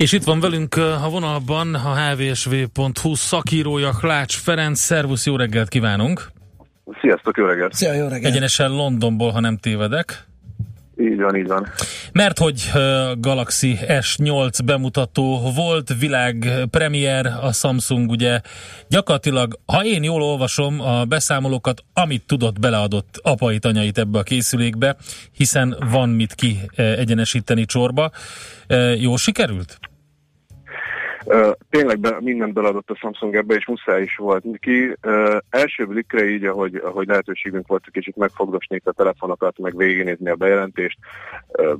[0.00, 4.78] És itt van velünk a vonalban a hvsv.hu szakírója Klács Ferenc.
[4.78, 6.30] Szervusz, jó reggelt kívánunk!
[7.00, 7.72] Sziasztok, jó reggelt!
[7.72, 8.24] Szia, jó reggelt!
[8.24, 10.26] Egyenesen Londonból, ha nem tévedek.
[11.00, 11.66] Így van, így van.
[12.12, 12.70] Mert hogy
[13.18, 18.40] Galaxy S8 bemutató volt, világ premier, a Samsung ugye
[18.88, 24.96] gyakorlatilag, ha én jól olvasom a beszámolókat, amit tudott, beleadott apait, anyait ebbe a készülékbe,
[25.32, 28.10] hiszen van mit ki egyenesíteni csorba.
[28.98, 29.78] Jól sikerült?
[31.70, 34.96] Tényleg be, mindent beladott a Samsung ebbe, és muszáj is volt ki.
[35.02, 40.34] Uh, első blikre így, ahogy, ahogy lehetőségünk volt, kicsit megfogdosni a telefonokat, meg végignézni a
[40.34, 40.98] bejelentést,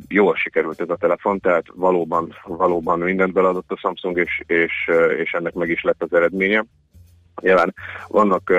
[0.08, 5.32] jól sikerült ez a telefon, tehát valóban, valóban mindent beladott a Samsung, és, és, és
[5.32, 6.64] ennek meg is lett az eredménye.
[7.40, 7.74] Nyilván
[8.08, 8.52] vannak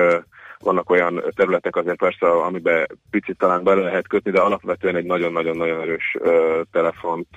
[0.62, 5.80] vannak olyan területek azért persze, amiben picit talán bele lehet kötni, de alapvetően egy nagyon-nagyon-nagyon
[5.80, 7.28] erős uh, telefont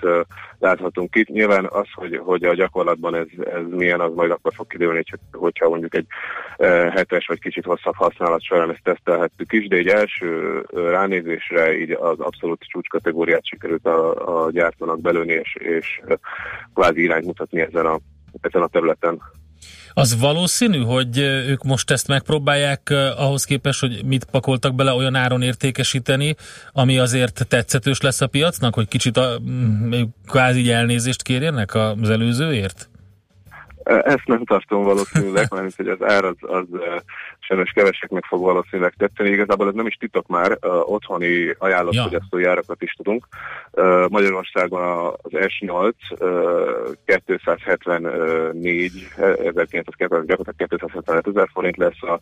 [0.59, 1.28] láthatunk itt.
[1.28, 5.69] Nyilván az, hogy, hogy a gyakorlatban ez, ez milyen, az majd akkor fog kiderülni, hogyha
[5.69, 6.07] mondjuk egy
[6.57, 11.91] uh, hetes vagy kicsit hosszabb használat során ezt tesztelhettük is, de egy első ránézésre így
[11.91, 16.01] az abszolút csúcskategóriát sikerült a, a gyártónak belőni, és, és
[16.73, 17.99] kvázi irányt mutatni ezen a,
[18.41, 19.21] ezen a területen.
[19.97, 25.41] Az valószínű, hogy ők most ezt megpróbálják ahhoz képest, hogy mit pakoltak bele olyan áron
[25.41, 26.35] értékesíteni,
[26.71, 29.41] ami azért tetszetős lesz a piacnak, hogy kicsit a,
[30.25, 32.89] kvázi elnézést kérjenek az előzőért?
[33.86, 36.65] Ezt nem tartom valószínűleg, mert hogy az ár az, az
[37.39, 39.29] sajnos keveseknek fog valószínűleg tetszeni.
[39.29, 42.49] Igazából ez nem is titok már, otthoni ajánlott ja.
[42.49, 43.27] árakat is tudunk.
[44.09, 44.81] Magyarországon
[45.21, 52.19] az S8 uh, 274 1900, gyakorlatilag 275 ezer forint lesz, a,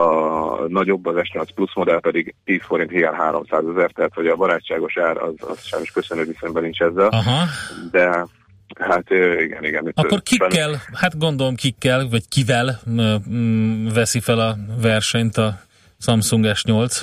[0.00, 4.36] a nagyobb az S8 Plus modell pedig 10 forint hiány 300 ezer, tehát hogy a
[4.36, 7.08] barátságos ár az, az sajnos köszönő viszonyban nincs ezzel.
[7.08, 7.44] Aha.
[7.90, 8.26] De
[8.78, 9.10] Hát
[9.40, 9.92] igen, igen.
[9.94, 12.80] Akkor kikkel, hát gondolom kikkel, vagy kivel
[13.94, 15.60] veszi fel a versenyt a
[15.98, 17.02] Samsung S8?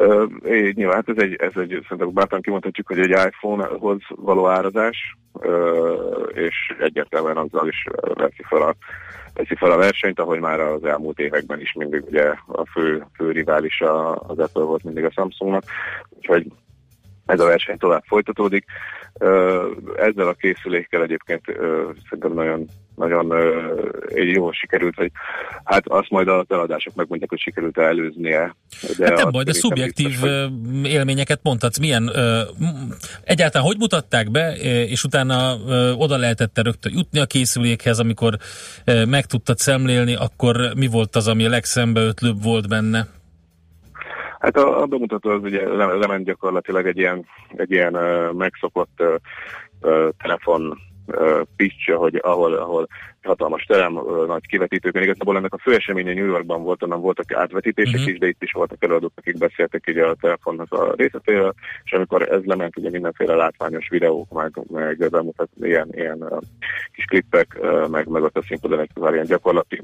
[0.00, 5.16] Uh, nyilván, hát ez egy, ez egy, szerintem bátran kimondhatjuk, hogy egy iPhone-hoz való árazás,
[6.32, 8.74] és egyértelműen azzal is veszi fel a
[9.34, 13.30] veszi fel a versenyt, ahogy már az elmúlt években is mindig ugye a fő, fő
[13.30, 13.80] rivális
[14.26, 15.64] az Apple volt mindig a Samsungnak,
[16.08, 16.46] úgyhogy
[17.26, 18.64] ez a verseny tovább folytatódik.
[19.96, 21.42] Ezzel a készülékkel egyébként
[22.08, 23.34] szerintem nagyon, nagyon
[24.12, 25.10] jól sikerült, hogy
[25.64, 28.56] hát azt majd az eladások megmondják, hogy sikerült előznie.
[28.98, 30.86] De hát nem baj, de szubjektív biztos, hogy...
[30.86, 31.78] élményeket mondhatsz.
[31.78, 32.10] Milyen,
[33.24, 34.56] egyáltalán hogy mutatták be,
[34.86, 35.56] és utána
[35.96, 38.36] oda lehetett rögtön jutni a készülékhez, amikor
[39.08, 43.06] meg tudtad szemlélni, akkor mi volt az, ami a legszembeötlőbb volt benne?
[44.40, 47.26] Hát a, a bemutató az ugye lement gyakorlatilag egy ilyen,
[47.56, 49.14] egy ilyen uh, megszokott uh,
[49.80, 52.88] uh, telefon uh, pitch, hogy ahol, ahol
[53.22, 55.00] hatalmas terem, uh, nagy kivetítők.
[55.00, 58.12] Igazából ennek a fő eseménye New Yorkban volt, onnan voltak átvetítések uh-huh.
[58.12, 62.32] is, de itt is voltak előadók, akik beszéltek így a telefonnak a részletéről, és amikor
[62.32, 66.38] ez lement, ugye mindenféle látványos videók, meg, meg bemutat ilyen, ilyen uh,
[66.92, 69.82] kis klippek, uh, meg, meg ott a színpadon egy ilyen gyakorlati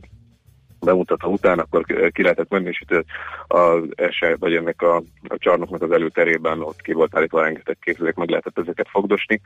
[0.87, 3.05] bemutató után, akkor ki lehetett menni, és itt
[3.47, 4.97] az eset, vagy ennek a,
[5.29, 9.41] a csarnoknak az előterében ott ki volt állítva rengeteg készülék, meg lehetett ezeket fogdosni.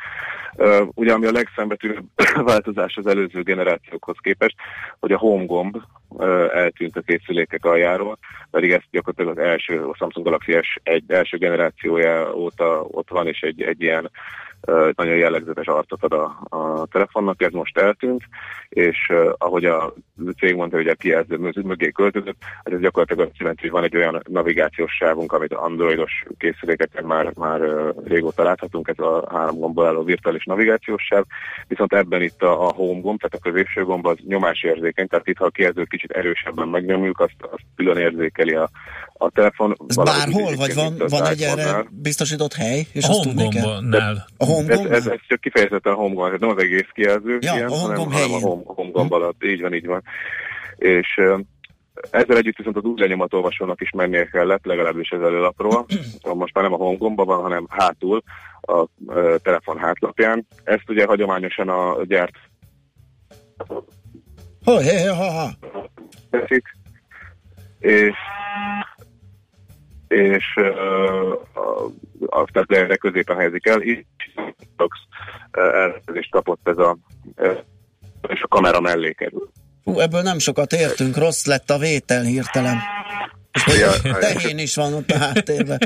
[0.56, 2.04] Uh, ugye ami a legszembetűnőbb
[2.50, 4.56] változás az előző generációkhoz képest,
[4.98, 5.76] hogy a home gomb
[6.08, 8.18] uh, eltűnt a készülékek aljáról,
[8.50, 13.40] pedig ez gyakorlatilag az első, a Samsung Galaxy S1 első generációja óta ott van, és
[13.40, 14.10] egy, egy ilyen
[14.94, 18.22] nagyon jellegzetes arcot ad a, a telefonnak, ez most eltűnt,
[18.68, 19.94] és uh, ahogy a
[20.38, 23.96] cég mondta, hogy a kijelző mögé költözött, hát ez gyakorlatilag azt jelenti, hogy van egy
[23.96, 29.86] olyan navigációs sávunk, amit androidos készülékeken már, már uh, régóta láthatunk, ez a három gombbal
[29.86, 31.24] álló virtuális navigációs sáv,
[31.68, 35.36] viszont ebben itt a, a home gomb, tehát a középső gomb az nyomásérzékeny, tehát itt
[35.36, 38.70] ha a kijelző kicsit erősebben megnyomjuk, azt, azt külön érzékeli a,
[39.12, 39.76] a telefon.
[39.86, 42.86] Ez bárhol, vagy van, van egy erre biztosított hely?
[42.92, 44.26] És a home gombnál.
[44.36, 47.68] A ez, ez, ez, csak kifejezetten a home gomb, nem az egész kijelző, ja, ilyen,
[47.68, 50.02] a hanem, hanem a home, home gomb alatt, így van, így van.
[50.76, 51.20] És
[52.10, 55.86] ezzel együtt viszont az új lenyomatolvasónak is mennie kellett, legalábbis ez előlapról.
[56.34, 58.22] Most már nem a hangomban van, hanem hátul,
[58.60, 60.46] a ö, telefon hátlapján.
[60.64, 62.34] Ezt ugye hagyományosan a gyárt
[64.64, 65.48] Hogy, hé, hé, ha, ha.
[66.30, 66.64] teszik,
[67.78, 68.14] és
[70.10, 71.38] és uh,
[72.52, 73.82] tehát erre középen helyezik el.
[73.82, 74.06] Itt
[75.50, 76.96] elhelyezést kapott ez a
[78.28, 79.50] és a kamera mellé kerül.
[79.84, 82.78] Hú, ebből nem sokat értünk, rossz lett a vétel hirtelen.
[83.78, 83.90] Ja,
[84.20, 85.78] Tehén is van ott a háttérben.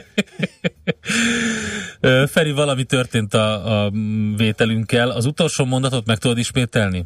[2.26, 3.90] Feri, valami történt a, a
[4.36, 5.10] vételünkkel.
[5.10, 7.04] Az utolsó mondatot meg tudod ismételni?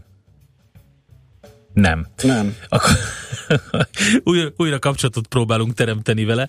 [1.81, 2.07] Nem.
[2.23, 2.57] Nem.
[2.69, 2.91] Akkor
[4.25, 6.49] újra, újra kapcsolatot próbálunk teremteni vele,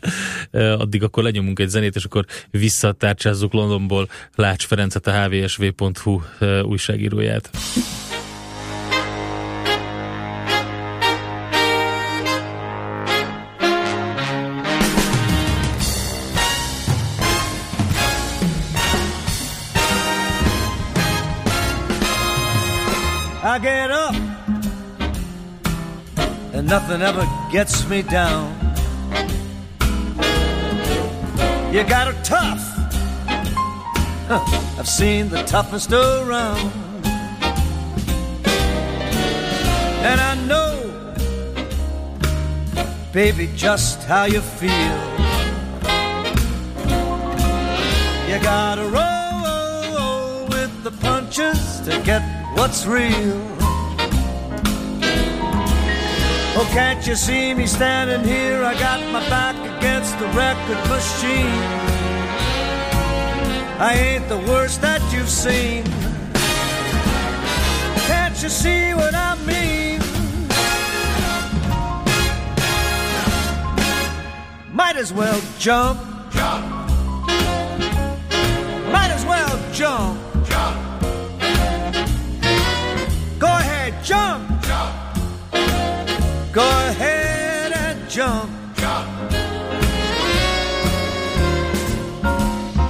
[0.52, 6.22] addig akkor lenyomunk egy zenét, és akkor visszatárcsázzuk Londonból Lács Ferencet, a hvsv.hu
[6.64, 7.50] újságíróját.
[26.70, 28.56] Nothing ever gets me down.
[31.74, 32.62] You got her tough.
[34.28, 36.72] Huh, I've seen the toughest around.
[40.06, 40.76] And I know,
[43.14, 45.00] baby, just how you feel.
[48.30, 52.22] You gotta roll with the punches to get
[52.56, 53.59] what's real.
[56.62, 58.66] Oh, can't you see me standing here?
[58.66, 61.64] I got my back against the record machine.
[63.80, 65.86] I ain't the worst that you've seen.
[68.08, 70.02] Can't you see what I mean?
[74.74, 75.98] Might as well jump.
[76.34, 76.66] Jump.
[78.92, 80.20] Might as well jump.
[80.46, 80.78] Jump.
[83.40, 84.59] Go ahead, jump.
[86.52, 88.50] Go ahead and jump.
[88.76, 89.08] Jump.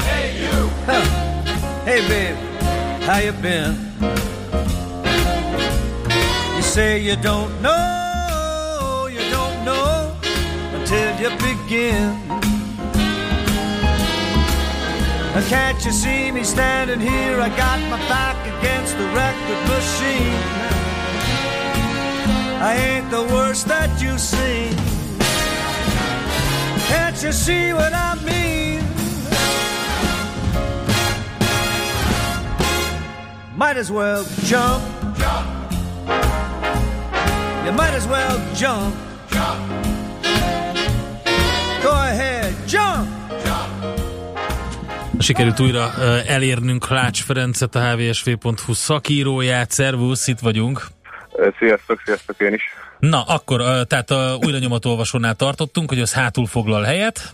[0.01, 0.69] Hey you.
[1.83, 2.37] Hey babe,
[3.03, 3.75] how you been?
[6.55, 10.15] You say you don't know, you don't know
[10.73, 12.29] until you begin.
[15.49, 17.41] Can't you see me standing here?
[17.41, 19.48] I got my back against the record
[22.61, 24.75] I ain't the worst that you've seen.
[26.89, 28.81] Can't you see what I mean?
[33.55, 34.83] Might as well jump.
[35.17, 35.47] Jump.
[37.65, 38.95] You might as well jump.
[39.31, 39.59] Jump.
[41.81, 43.07] Go ahead, jump.
[45.19, 45.93] Sikerült újra
[46.27, 49.71] elérnünk Lács Ferencet, a hvsv.hu szakíróját.
[49.71, 50.87] Szervusz, itt vagyunk.
[51.59, 52.63] Sziasztok, sziasztok én is.
[52.99, 57.33] Na, akkor, tehát a új lenyomatolvasónál tartottunk, hogy az hátul foglal helyet.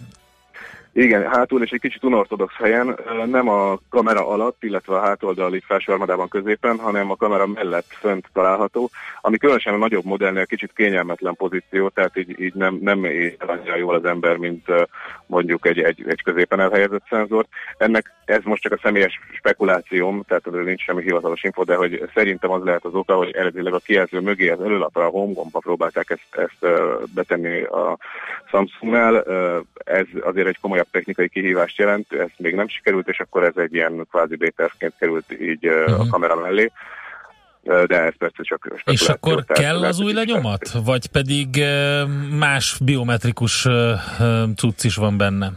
[0.97, 5.91] Igen, hátul és egy kicsit unortodox helyen, nem a kamera alatt, illetve a hátoldali felső
[5.91, 8.89] armadában középen, hanem a kamera mellett fönt található,
[9.21, 13.75] ami különösen a nagyobb modellnél kicsit kényelmetlen pozíció, tehát így, így nem, nem ér annyira
[13.75, 14.65] jól az ember, mint
[15.25, 17.45] mondjuk egy, egy, egy középen elhelyezett szenzor.
[17.77, 22.09] Ennek ez most csak a személyes spekulációm, tehát erről nincs semmi hivatalos info, de hogy
[22.13, 25.59] szerintem az lehet az oka, hogy eredetileg a kijelző mögé az előlapra, a home gomba
[25.59, 26.73] próbálták ezt, ezt
[27.13, 27.97] betenni a
[28.49, 29.23] Samsungnál.
[29.83, 33.73] Ez azért egy komolyabb technikai kihívást jelent, ez még nem sikerült, és akkor ez egy
[33.73, 36.71] ilyen kvázi B-tervként került így ö, a kamera mellé.
[37.65, 38.81] De ez persze csak.
[38.85, 40.71] És akkor kell az új lenyomat?
[40.85, 41.63] Vagy pedig
[42.37, 43.67] más biometrikus
[44.55, 45.51] cucc is van benne?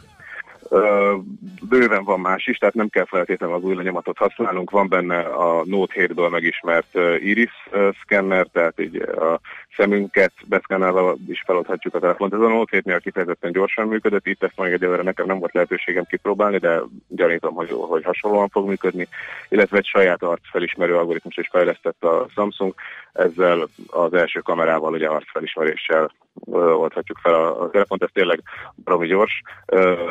[1.68, 4.70] Bőven van más is, tehát nem kell feltétlenül az új lenyomatot használnunk.
[4.70, 7.68] Van benne a Note 7-ből megismert iris
[8.02, 9.40] szkenner, tehát így a
[9.78, 12.32] szemünket beszkennálva is feladhatjuk a telefont.
[12.32, 16.04] Ez a Note 7-nél kifejezetten gyorsan működött, itt ezt még egyelőre nekem nem volt lehetőségem
[16.04, 19.08] kipróbálni, de gyanítom, hogy, hogy hasonlóan fog működni,
[19.48, 22.74] illetve egy saját arcfelismerő algoritmus is fejlesztett a Samsung,
[23.12, 26.12] ezzel az első kamerával ugye arcfelismeréssel
[26.54, 28.42] oldhatjuk fel a, telefont, ez tényleg
[28.84, 29.42] baromi gyors,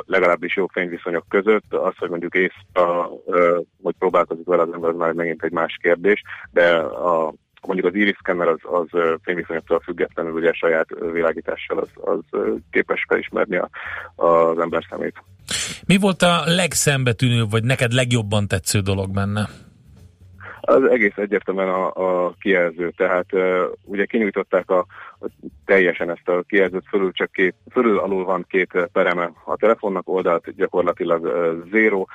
[0.06, 1.74] legalábbis jó fényviszonyok között.
[1.74, 2.94] Az, hogy mondjuk észre,
[3.84, 7.34] hogy próbálkozik vele az ember, már megint egy más kérdés, de a
[7.68, 12.40] mondjuk az iris scanner az, az fényviszonyoktól függetlenül ugye saját világítással az, az
[12.72, 13.70] képes felismerni a,
[14.16, 15.24] az ember szemét.
[15.88, 19.50] Mi volt a legszembetűnőbb, vagy neked legjobban tetsző dolog benne?
[20.70, 21.92] Az egész egyértelműen a,
[22.26, 23.26] a kijelző, tehát
[23.84, 24.86] ugye kinyújtották a,
[25.66, 30.56] teljesen ezt a kijelzőt, fölül csak két, fölül alul van két pereme a telefonnak, oldalt
[30.56, 31.22] gyakorlatilag
[31.72, 32.06] zéro,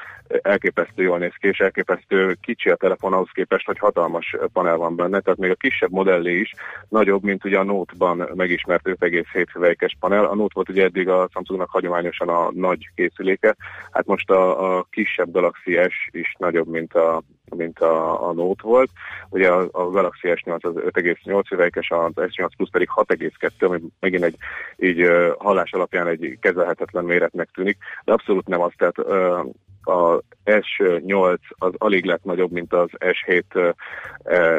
[0.43, 4.97] elképesztő jól néz ki, és elképesztő kicsi a telefon ahhoz képest, hogy hatalmas panel van
[4.97, 6.55] benne, tehát még a kisebb modellé is
[6.89, 10.25] nagyobb, mint ugye a Note-ban megismert 5,7 hüvelykes panel.
[10.25, 13.57] A Note volt ugye eddig a Samsungnak hagyományosan a nagy készüléke,
[13.91, 17.23] hát most a, a kisebb Galaxy S is nagyobb, mint a
[17.57, 18.91] mint a, a Note volt.
[19.29, 24.25] Ugye a, a Galaxy S8 az 5,8 hüvelykes, az S8 Plus pedig 6,2, ami megint
[24.25, 24.37] egy
[24.77, 29.39] így uh, hallás alapján egy kezelhetetlen méretnek tűnik, de abszolút nem az, tehát uh,
[29.83, 33.73] a S8 az alig lett nagyobb, mint az S7 uh,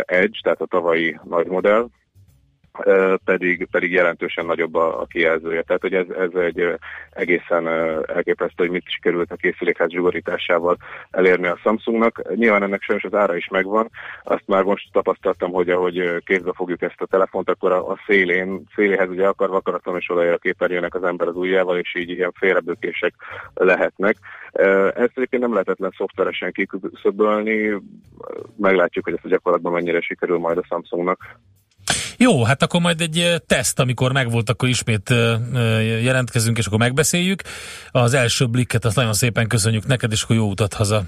[0.06, 1.88] Edge, tehát a tavalyi nagy modell,
[3.26, 5.62] pedig, pedig jelentősen nagyobb a, a kijelzője.
[5.62, 6.76] Tehát, hogy ez, ez egy
[7.10, 7.68] egészen
[8.08, 10.78] elképesztő, hogy mit sikerült a készülékház zsugorításával
[11.12, 12.36] elérni a Samsungnak.
[12.36, 13.90] Nyilván ennek sajnos az ára is megvan.
[14.24, 18.64] Azt már most tapasztaltam, hogy ahogy kézbe fogjuk ezt a telefont, akkor a, a szélén,
[18.76, 22.34] széléhez ugye akar vakaraton és odaér a képernyőnek az ember az ujjával, és így ilyen
[22.36, 23.14] félrebőkések
[23.54, 24.18] lehetnek.
[24.96, 27.82] Ezt egyébként nem lehetetlen szoftveresen kiküszöbölni.
[28.56, 31.20] Meglátjuk, hogy ezt a gyakorlatban mennyire sikerül majd a Samsungnak.
[32.24, 35.14] Jó, hát akkor majd egy teszt, amikor megvolt, akkor ismét
[36.02, 37.42] jelentkezünk, és akkor megbeszéljük.
[37.92, 41.04] Az első blikket azt nagyon szépen köszönjük neked, és akkor jó utat haza.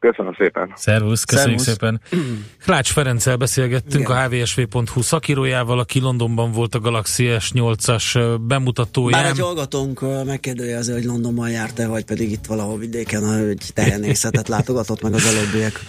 [0.00, 0.72] Köszönöm szépen.
[0.76, 1.76] Szervusz, köszönjük Szervusz.
[1.80, 2.00] szépen.
[2.64, 4.16] Klács Ferenccel beszélgettünk Igen.
[4.16, 9.22] a hvsv.hu szakírójával, aki Londonban volt a Galaxy S8-as bemutatóján.
[9.22, 15.02] Bár egy hallgatónk megkérdőjelezi, hogy Londonban járt-e, vagy pedig itt valahol vidéken, hogy tehenészetet látogatott
[15.02, 15.80] meg az előbbiek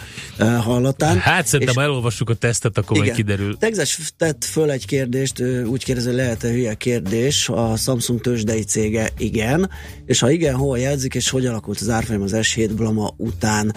[0.62, 1.20] hallatán.
[1.20, 3.08] Hát szerintem, ha elolvassuk a tesztet, akkor Igen.
[3.08, 3.58] majd kiderül.
[3.58, 9.70] Texas tett föl egy kérdést, úgy kérdezi, lehet-e hülye kérdés, a Samsung tőzsdei cége igen,
[10.06, 13.74] és ha igen, hol jelzik, és hogy alakult az árfolyam az S7 blama után.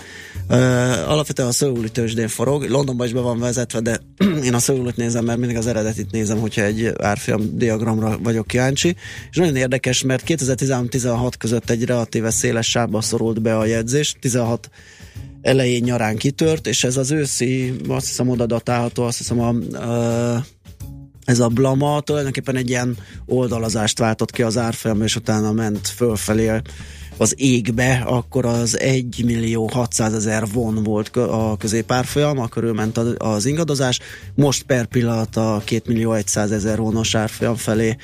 [1.07, 4.01] Alapvetően a szöuli tőzsdén forog, Londonban is be van vezetve, de
[4.45, 8.97] én a szöulit nézem, mert mindig az eredetit nézem, hogyha egy árfolyam diagramra vagyok kíváncsi.
[9.31, 14.71] És nagyon érdekes, mert 2013-16 között egy relatíve széles sávba szorult be a jegyzés, 16
[15.43, 19.55] elején nyarán kitört, és ez az őszi, azt hiszem oda datálható, azt hiszem a
[21.25, 22.97] ez a blama tulajdonképpen egy ilyen
[23.27, 26.61] oldalazást váltott ki az árfolyam, és utána ment fölfelé
[27.17, 32.99] az égbe, akkor az 1 millió 600 ezer von volt a középárfolyam, akkor ő ment
[33.19, 34.01] az ingadozás,
[34.35, 37.97] most per pillanat a 2 millió 100 ezer vonos árfolyam felé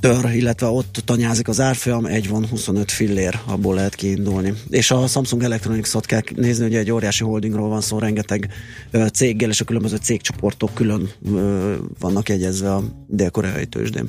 [0.00, 4.54] tör, illetve ott tanyázik az árfolyam, egy van 25 fillér, abból lehet kiindulni.
[4.70, 8.48] És a Samsung Electronics-ot kell nézni, hogy egy óriási holdingról van szó, rengeteg
[9.12, 11.10] céggel, és a különböző cégcsoportok külön
[11.98, 14.08] vannak jegyezve a dél-koreai tőzsdén.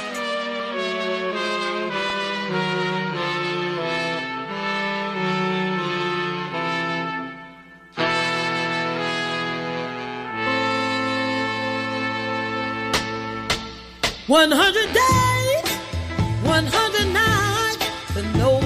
[14.31, 15.77] 100 days,
[16.43, 18.60] 100 nights, but no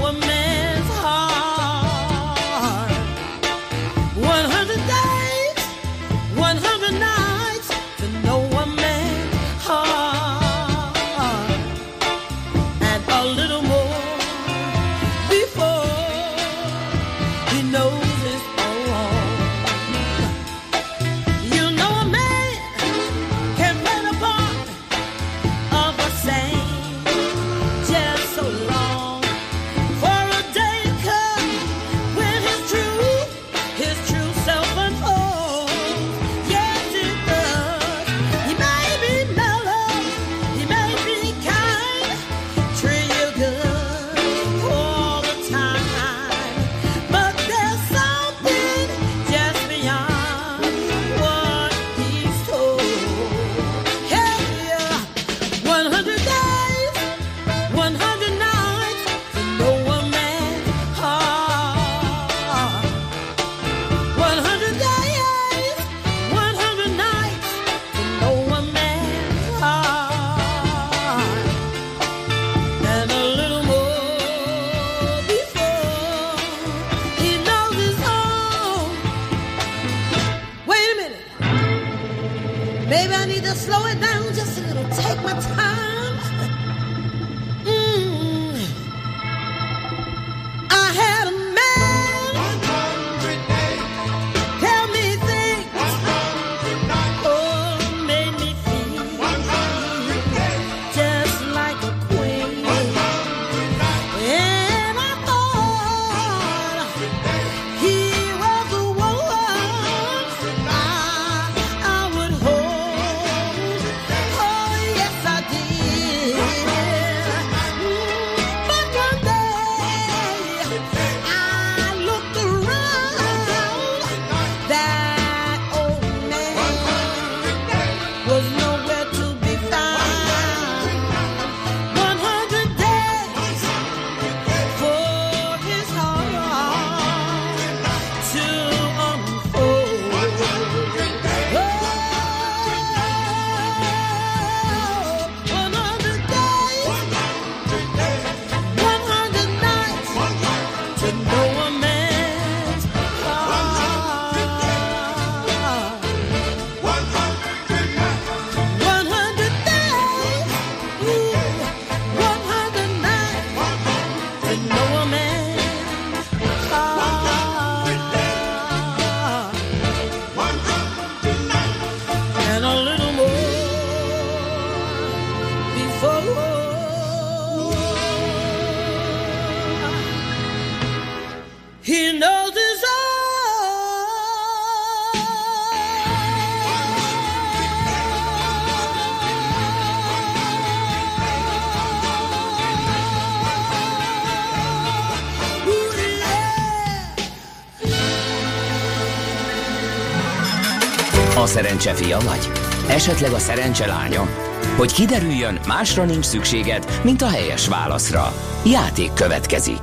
[201.66, 202.52] szerencse fia vagy?
[202.90, 204.30] Esetleg a szerencse lánya?
[204.78, 208.34] Hogy kiderüljön, másra nincs szükséged, mint a helyes válaszra.
[208.66, 209.80] Játék következik.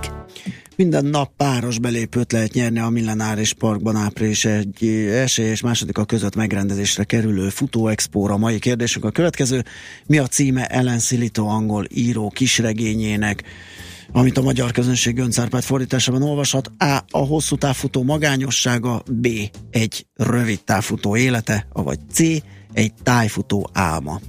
[0.76, 6.34] Minden nap páros belépőt lehet nyerni a Millenáris Parkban április egy első és másodika között
[6.34, 8.36] megrendezésre kerülő futóexpóra.
[8.36, 9.64] Mai kérdésünk a következő.
[10.06, 13.42] Mi a címe Ellen Silito angol író kisregényének?
[14.12, 16.70] Amit a magyar közönség Göncárpát fordításában olvashat.
[16.78, 16.98] A.
[17.10, 19.28] A hosszú távfutó magányossága, B.
[19.70, 22.18] Egy rövid távfutó élete, vagy C.
[22.72, 24.20] Egy tájfutó álma.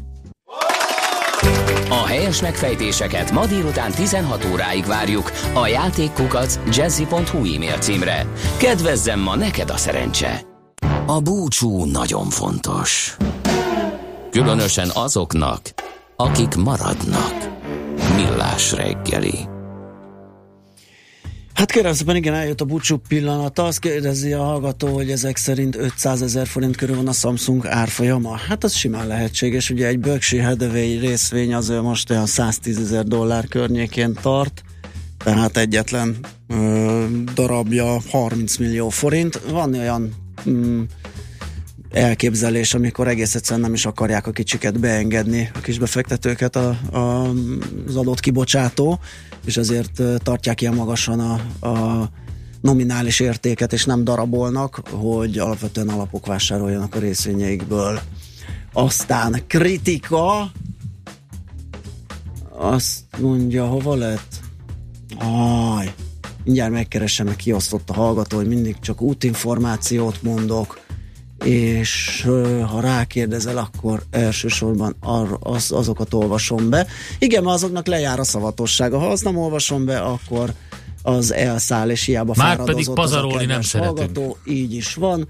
[1.89, 8.27] A helyes megfejtéseket ma délután 16 óráig várjuk a játékkukac jazzy.hu e-mail címre.
[8.57, 10.51] Kedvezzem ma neked a szerencse!
[11.05, 13.17] A búcsú nagyon fontos.
[14.31, 15.61] Különösen azoknak,
[16.15, 17.49] akik maradnak.
[18.15, 19.52] Millás reggeli.
[21.53, 23.63] Hát kérem szépen, igen, eljött a búcsú pillanata.
[23.65, 28.35] Azt kérdezi a hallgató, hogy ezek szerint 500 ezer forint körül van a Samsung árfolyama.
[28.35, 29.69] Hát az simán lehetséges.
[29.69, 34.63] Ugye egy Berkshire Hathaway részvény az most olyan 110 ezer dollár környékén tart,
[35.23, 39.41] tehát egyetlen ö, darabja 30 millió forint.
[39.49, 40.13] Van olyan
[40.49, 40.81] mm,
[41.91, 47.29] elképzelés, amikor egész egyszerűen nem is akarják a kicsiket beengedni, a kis befektetőket a, a,
[47.87, 48.99] az adott kibocsátó,
[49.45, 52.09] és ezért tartják ilyen magasan a, a
[52.61, 57.99] nominális értéket, és nem darabolnak, hogy alapvetően alapok vásároljanak a részvényeikből.
[58.73, 60.51] Aztán kritika,
[62.49, 64.39] azt mondja, hova lett?
[65.19, 65.93] Aj,
[66.43, 70.79] mindjárt megkeresem, meg kiosztott a hallgató, hogy mindig csak útinformációt mondok,
[71.43, 72.21] és
[72.71, 76.87] ha rákérdezel, akkor elsősorban ar, az, azokat olvasom be.
[77.19, 78.99] Igen, mert azoknak lejár a szavatossága.
[78.99, 80.53] Ha azt nem olvasom be, akkor
[81.01, 83.97] az elszáll, és hiába Már pedig az pazarolni nem szeretünk.
[83.97, 85.27] hallgató, így is van.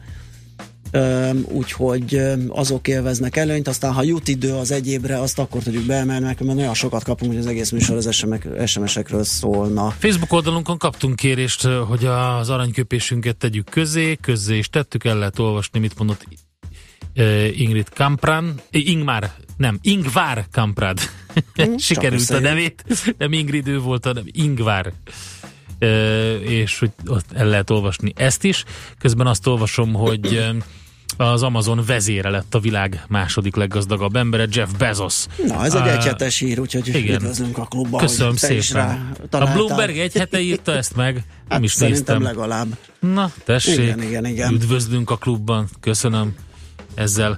[1.43, 6.41] Úgyhogy azok élveznek előnyt, aztán ha jut idő az egyébre, azt akkor tudjuk beemelni, mert
[6.41, 8.25] olyan sokat kapunk, hogy az egész műsor az
[8.65, 9.89] SMS-ekről szólna.
[9.89, 15.79] Facebook oldalunkon kaptunk kérést, hogy az aranyköpésünket tegyük közé, közé is tettük, el lehet olvasni,
[15.79, 16.25] mit mondott
[17.55, 20.99] Ingrid Kampran, eh, Ingmar, nem, Ingvár Kamprad.
[21.77, 22.83] Sikerült a nevét,
[23.17, 24.93] nem Ingrid ő volt, hanem Ingvár.
[25.79, 28.63] Eh, és hogy ott el lehet olvasni ezt is.
[28.99, 30.45] Közben azt olvasom, hogy
[31.17, 35.25] az Amazon vezére lett a világ második leggazdagabb embere, Jeff Bezos.
[35.47, 37.15] Na, ez egy Ah, egyhetes hír, úgyhogy igen.
[37.15, 37.97] üdvözlünk a klubba.
[37.97, 39.11] Köszönöm is szépen.
[39.31, 39.51] A.
[39.53, 42.35] Bloomberg egy hete írta ezt meg, nem Hát is szerintem néztem.
[42.37, 42.77] legalább.
[42.99, 43.79] Na, tessék.
[43.79, 44.53] Igen, igen, igen.
[44.53, 46.35] Üdvözlünk a klubban, köszönöm.
[46.95, 47.37] Ezzel,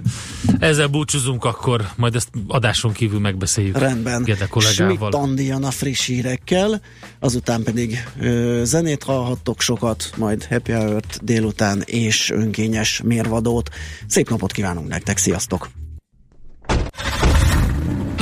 [0.58, 3.78] ezzel búcsúzunk akkor, majd ezt adáson kívül megbeszéljük.
[3.78, 4.22] Rendben.
[4.22, 5.34] Gede Schmidt kollégával.
[5.36, 6.80] Jön a friss hírekkel,
[7.20, 13.70] azután pedig ö, zenét hallhattok sokat, majd happy hour délután és önkényes mérvadót.
[14.06, 15.68] Szép napot kívánunk nektek, sziasztok!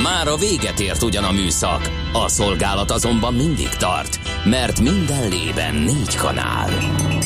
[0.03, 5.75] Már a véget ért ugyan a műszak, a szolgálat azonban mindig tart, mert minden lében
[5.75, 6.69] négy kanál.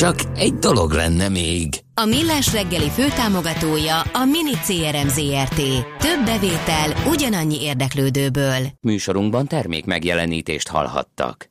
[0.00, 1.68] Csak egy dolog lenne még.
[1.94, 5.54] A Millás reggeli főtámogatója a Mini CRM Zrt.
[5.98, 8.66] Több bevétel ugyanannyi érdeklődőből.
[8.80, 11.50] Műsorunkban termék megjelenítést hallhattak.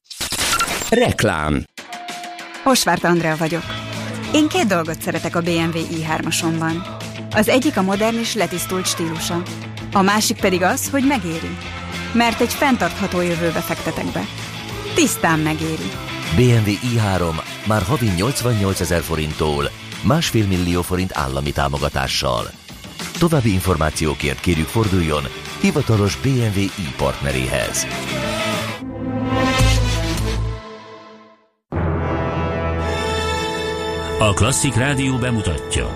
[0.90, 1.64] Reklám.
[2.64, 3.64] Osvárt Andrea vagyok.
[4.34, 6.74] Én két dolgot szeretek a BMW i3-asomban.
[7.32, 9.42] Az egyik a modern és letisztult stílusa.
[9.94, 11.58] A másik pedig az, hogy megéri.
[12.14, 14.22] Mert egy fenntartható jövőbe fektetek be.
[14.96, 16.09] Tisztán megéri.
[16.36, 19.70] BMW i3 már havi 88 ezer forinttól,
[20.04, 22.52] másfél millió forint állami támogatással.
[23.20, 25.24] További információkért kérjük forduljon
[25.62, 27.86] hivatalos BMW i partneréhez.
[34.20, 35.90] A Klasszik Rádió bemutatja.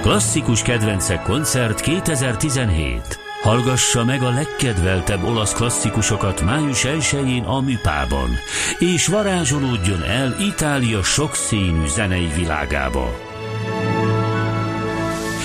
[0.00, 3.21] Klasszikus kedvencek koncert 2017.
[3.42, 8.38] Hallgassa meg a legkedveltebb olasz klasszikusokat május 1-én a Műpában,
[8.78, 13.18] és varázsolódjon el Itália sokszínű zenei világába.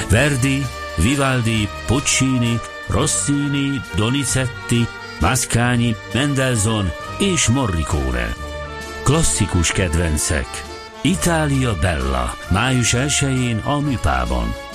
[0.10, 4.88] Verdi, Vivaldi, Puccini, Rossini, Donizetti,
[5.20, 6.88] Mascagni, Mendelssohn
[7.20, 8.36] és Morricone.
[9.04, 10.48] Klasszikus kedvencek.
[11.02, 14.67] Itália Bella, május 1-én a Műpában.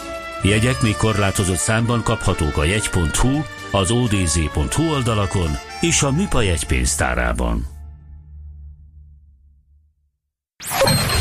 [0.42, 7.66] Jegyek még korlátozott számban kaphatók a jegy.hu, az odz.hu oldalakon és a Műpa jegypénztárában.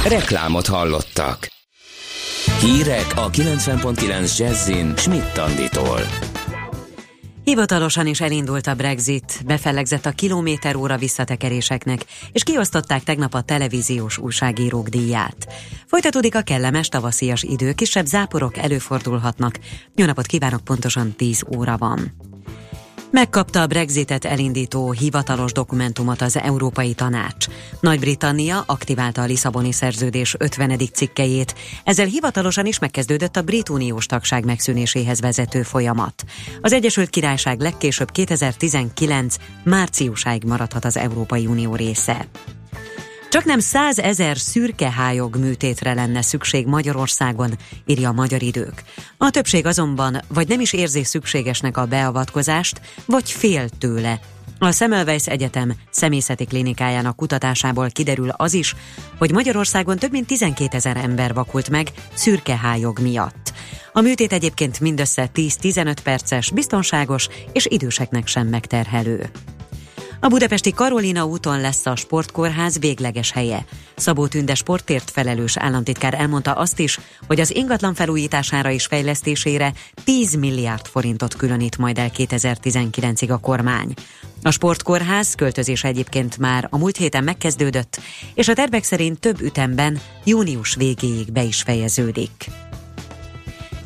[0.08, 1.48] Reklámot hallottak.
[2.60, 6.00] Hírek a 90.9 Jazzin Schmidt Anditól.
[7.52, 14.18] Hivatalosan is elindult a Brexit, befellegzett a kilométer óra visszatekeréseknek, és kiosztották tegnap a televíziós
[14.18, 15.54] újságírók díját.
[15.88, 19.60] Folytatódik a kellemes tavaszias idő, kisebb záporok előfordulhatnak.
[19.96, 22.31] Jó napot kívánok, pontosan 10 óra van.
[23.12, 27.46] Megkapta a Brexitet elindító hivatalos dokumentumot az Európai Tanács.
[27.80, 30.80] Nagy-Britannia aktiválta a Lisszaboni szerződés 50.
[30.94, 36.24] cikkejét, ezzel hivatalosan is megkezdődött a brit uniós tagság megszűnéséhez vezető folyamat.
[36.62, 42.28] Az Egyesült Királyság legkésőbb 2019 márciusáig maradhat az Európai Unió része.
[43.32, 48.84] Csak nem százezer szürkehályog műtétre lenne szükség Magyarországon, írja a Magyar Idők.
[49.24, 54.20] A többség azonban vagy nem is érzi szükségesnek a beavatkozást, vagy fél tőle.
[54.60, 58.76] A Semmelweis Egyetem személyzeti klinikájának kutatásából kiderül az is,
[59.18, 63.54] hogy Magyarországon több mint 12 ezer ember vakult meg szürkehályog miatt.
[63.94, 69.30] A műtét egyébként mindössze 10-15 perces, biztonságos és időseknek sem megterhelő.
[70.24, 73.66] A budapesti Karolina úton lesz a sportkórház végleges helye.
[73.96, 80.36] Szabó Tünde sportért felelős államtitkár elmondta azt is, hogy az ingatlan felújítására és fejlesztésére 10
[80.36, 83.94] milliárd forintot különít majd el 2019-ig a kormány.
[84.42, 88.00] A sportkórház költözés egyébként már a múlt héten megkezdődött,
[88.34, 92.50] és a tervek szerint több ütemben június végéig be is fejeződik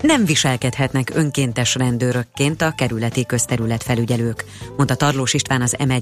[0.05, 4.45] nem viselkedhetnek önkéntes rendőrökként a kerületi közterület felügyelők,
[4.77, 5.93] mondta Tarlós István az m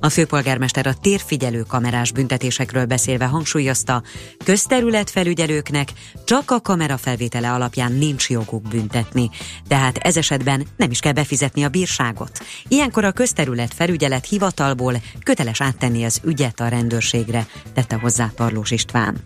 [0.00, 4.02] A főpolgármester a térfigyelő kamerás büntetésekről beszélve hangsúlyozta,
[4.44, 5.88] közterület felügyelőknek
[6.24, 9.30] csak a kamera felvétele alapján nincs joguk büntetni,
[9.68, 12.44] tehát ez esetben nem is kell befizetni a bírságot.
[12.68, 19.16] Ilyenkor a közterület felügyelet hivatalból köteles áttenni az ügyet a rendőrségre, tette hozzá Tarlós István.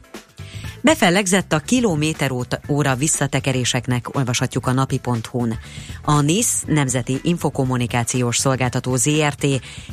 [0.80, 2.30] Befellegzett a kilométer
[2.68, 5.58] óra visszatekeréseknek, olvashatjuk a napi.hu-n.
[6.02, 9.46] A NISZ, Nemzeti Infokommunikációs Szolgáltató ZRT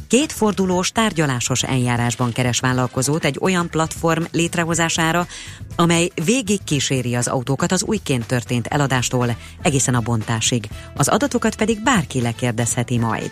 [0.07, 5.27] kétfordulós tárgyalásos eljárásban keres vállalkozót egy olyan platform létrehozására,
[5.75, 10.67] amely végig kíséri az autókat az újként történt eladástól egészen a bontásig.
[10.95, 13.31] Az adatokat pedig bárki lekérdezheti majd.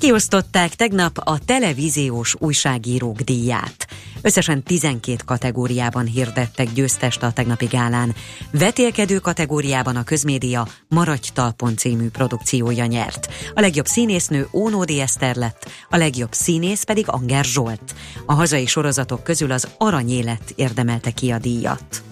[0.00, 3.86] Kiosztották tegnap a televíziós újságírók díját.
[4.22, 8.14] Összesen 12 kategóriában hirdettek győztest a tegnapi gálán.
[8.50, 13.28] Vetélkedő kategóriában a közmédia Maradj Talpon című produkciója nyert.
[13.54, 17.94] A legjobb színésznő Ónódi Eszter lett, a legjobb színész pedig Anger Zsolt.
[18.26, 22.02] A hazai sorozatok közül az Aranyélet érdemelte ki a díjat.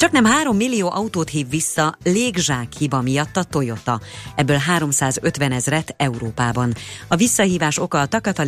[0.00, 4.00] Csak nem 3 millió autót hív vissza légzsák hiba miatt a Toyota,
[4.36, 6.74] ebből 350 ezret Európában.
[7.08, 8.44] A visszahívás oka a takata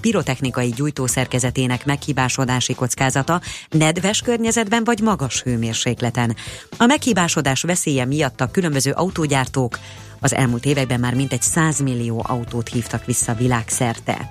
[0.00, 3.40] pirotechnikai gyújtószerkezetének meghibásodási kockázata
[3.70, 6.36] nedves környezetben vagy magas hőmérsékleten.
[6.76, 9.78] A meghibásodás veszélye miatt a különböző autógyártók
[10.20, 14.28] az elmúlt években már mintegy 100 millió autót hívtak vissza világszerte.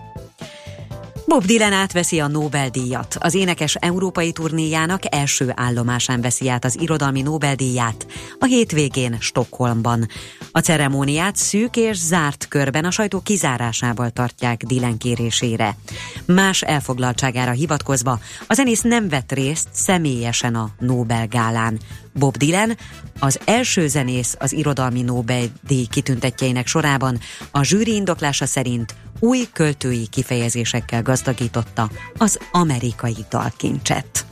[1.27, 3.15] Bob Dylan átveszi a Nobel-díjat.
[3.19, 8.05] Az énekes európai turnéjának első állomásán veszi át az irodalmi Nobel-díját
[8.39, 10.07] a hétvégén Stockholmban.
[10.51, 15.77] A ceremóniát szűk és zárt körben a sajtó kizárásával tartják Dylan kérésére.
[16.25, 21.79] Más elfoglaltságára hivatkozva a zenész nem vett részt személyesen a Nobel-gálán.
[22.13, 22.77] Bob Dylan
[23.19, 27.19] az első zenész az irodalmi Nobel-díj kitüntetjeinek sorában
[27.51, 34.25] a zsűri indoklása szerint új költői kifejezésekkel gazdagította az amerikai dalkincset.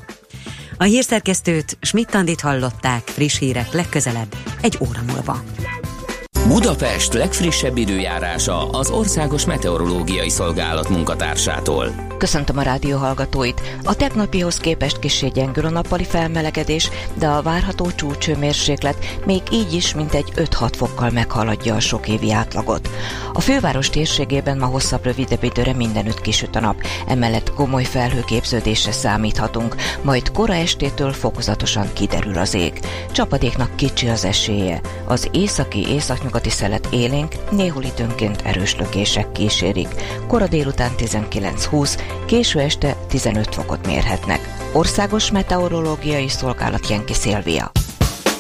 [0.77, 5.43] A hírszerkesztőt Schmidt-Tandit hallották friss hírek legközelebb egy óra múlva.
[6.47, 12.13] Budapest legfrissebb időjárása az Országos Meteorológiai Szolgálat munkatársától.
[12.17, 13.61] Köszöntöm a rádió hallgatóit.
[13.83, 19.93] A tegnapihoz képest kissé gyengül a nappali felmelegedés, de a várható csúcsőmérséklet még így is
[19.93, 22.89] mintegy 5-6 fokkal meghaladja a sok évi átlagot.
[23.33, 26.75] A főváros térségében ma hosszabb, rövidebb időre mindenütt kisüt a nap,
[27.07, 32.79] emellett komoly felhőképződésre számíthatunk, majd kora estétől fokozatosan kiderül az ég.
[33.11, 34.81] Csapadéknak kicsi az esélye.
[35.05, 35.85] Az északi
[36.34, 39.88] északnyugati szelet élénk, néhol időnként erős lökések kísérik.
[40.27, 44.39] Kora délután 19-20, késő este 15 fokot mérhetnek.
[44.73, 47.71] Országos Meteorológiai Szolgálat Jenki Szilvia.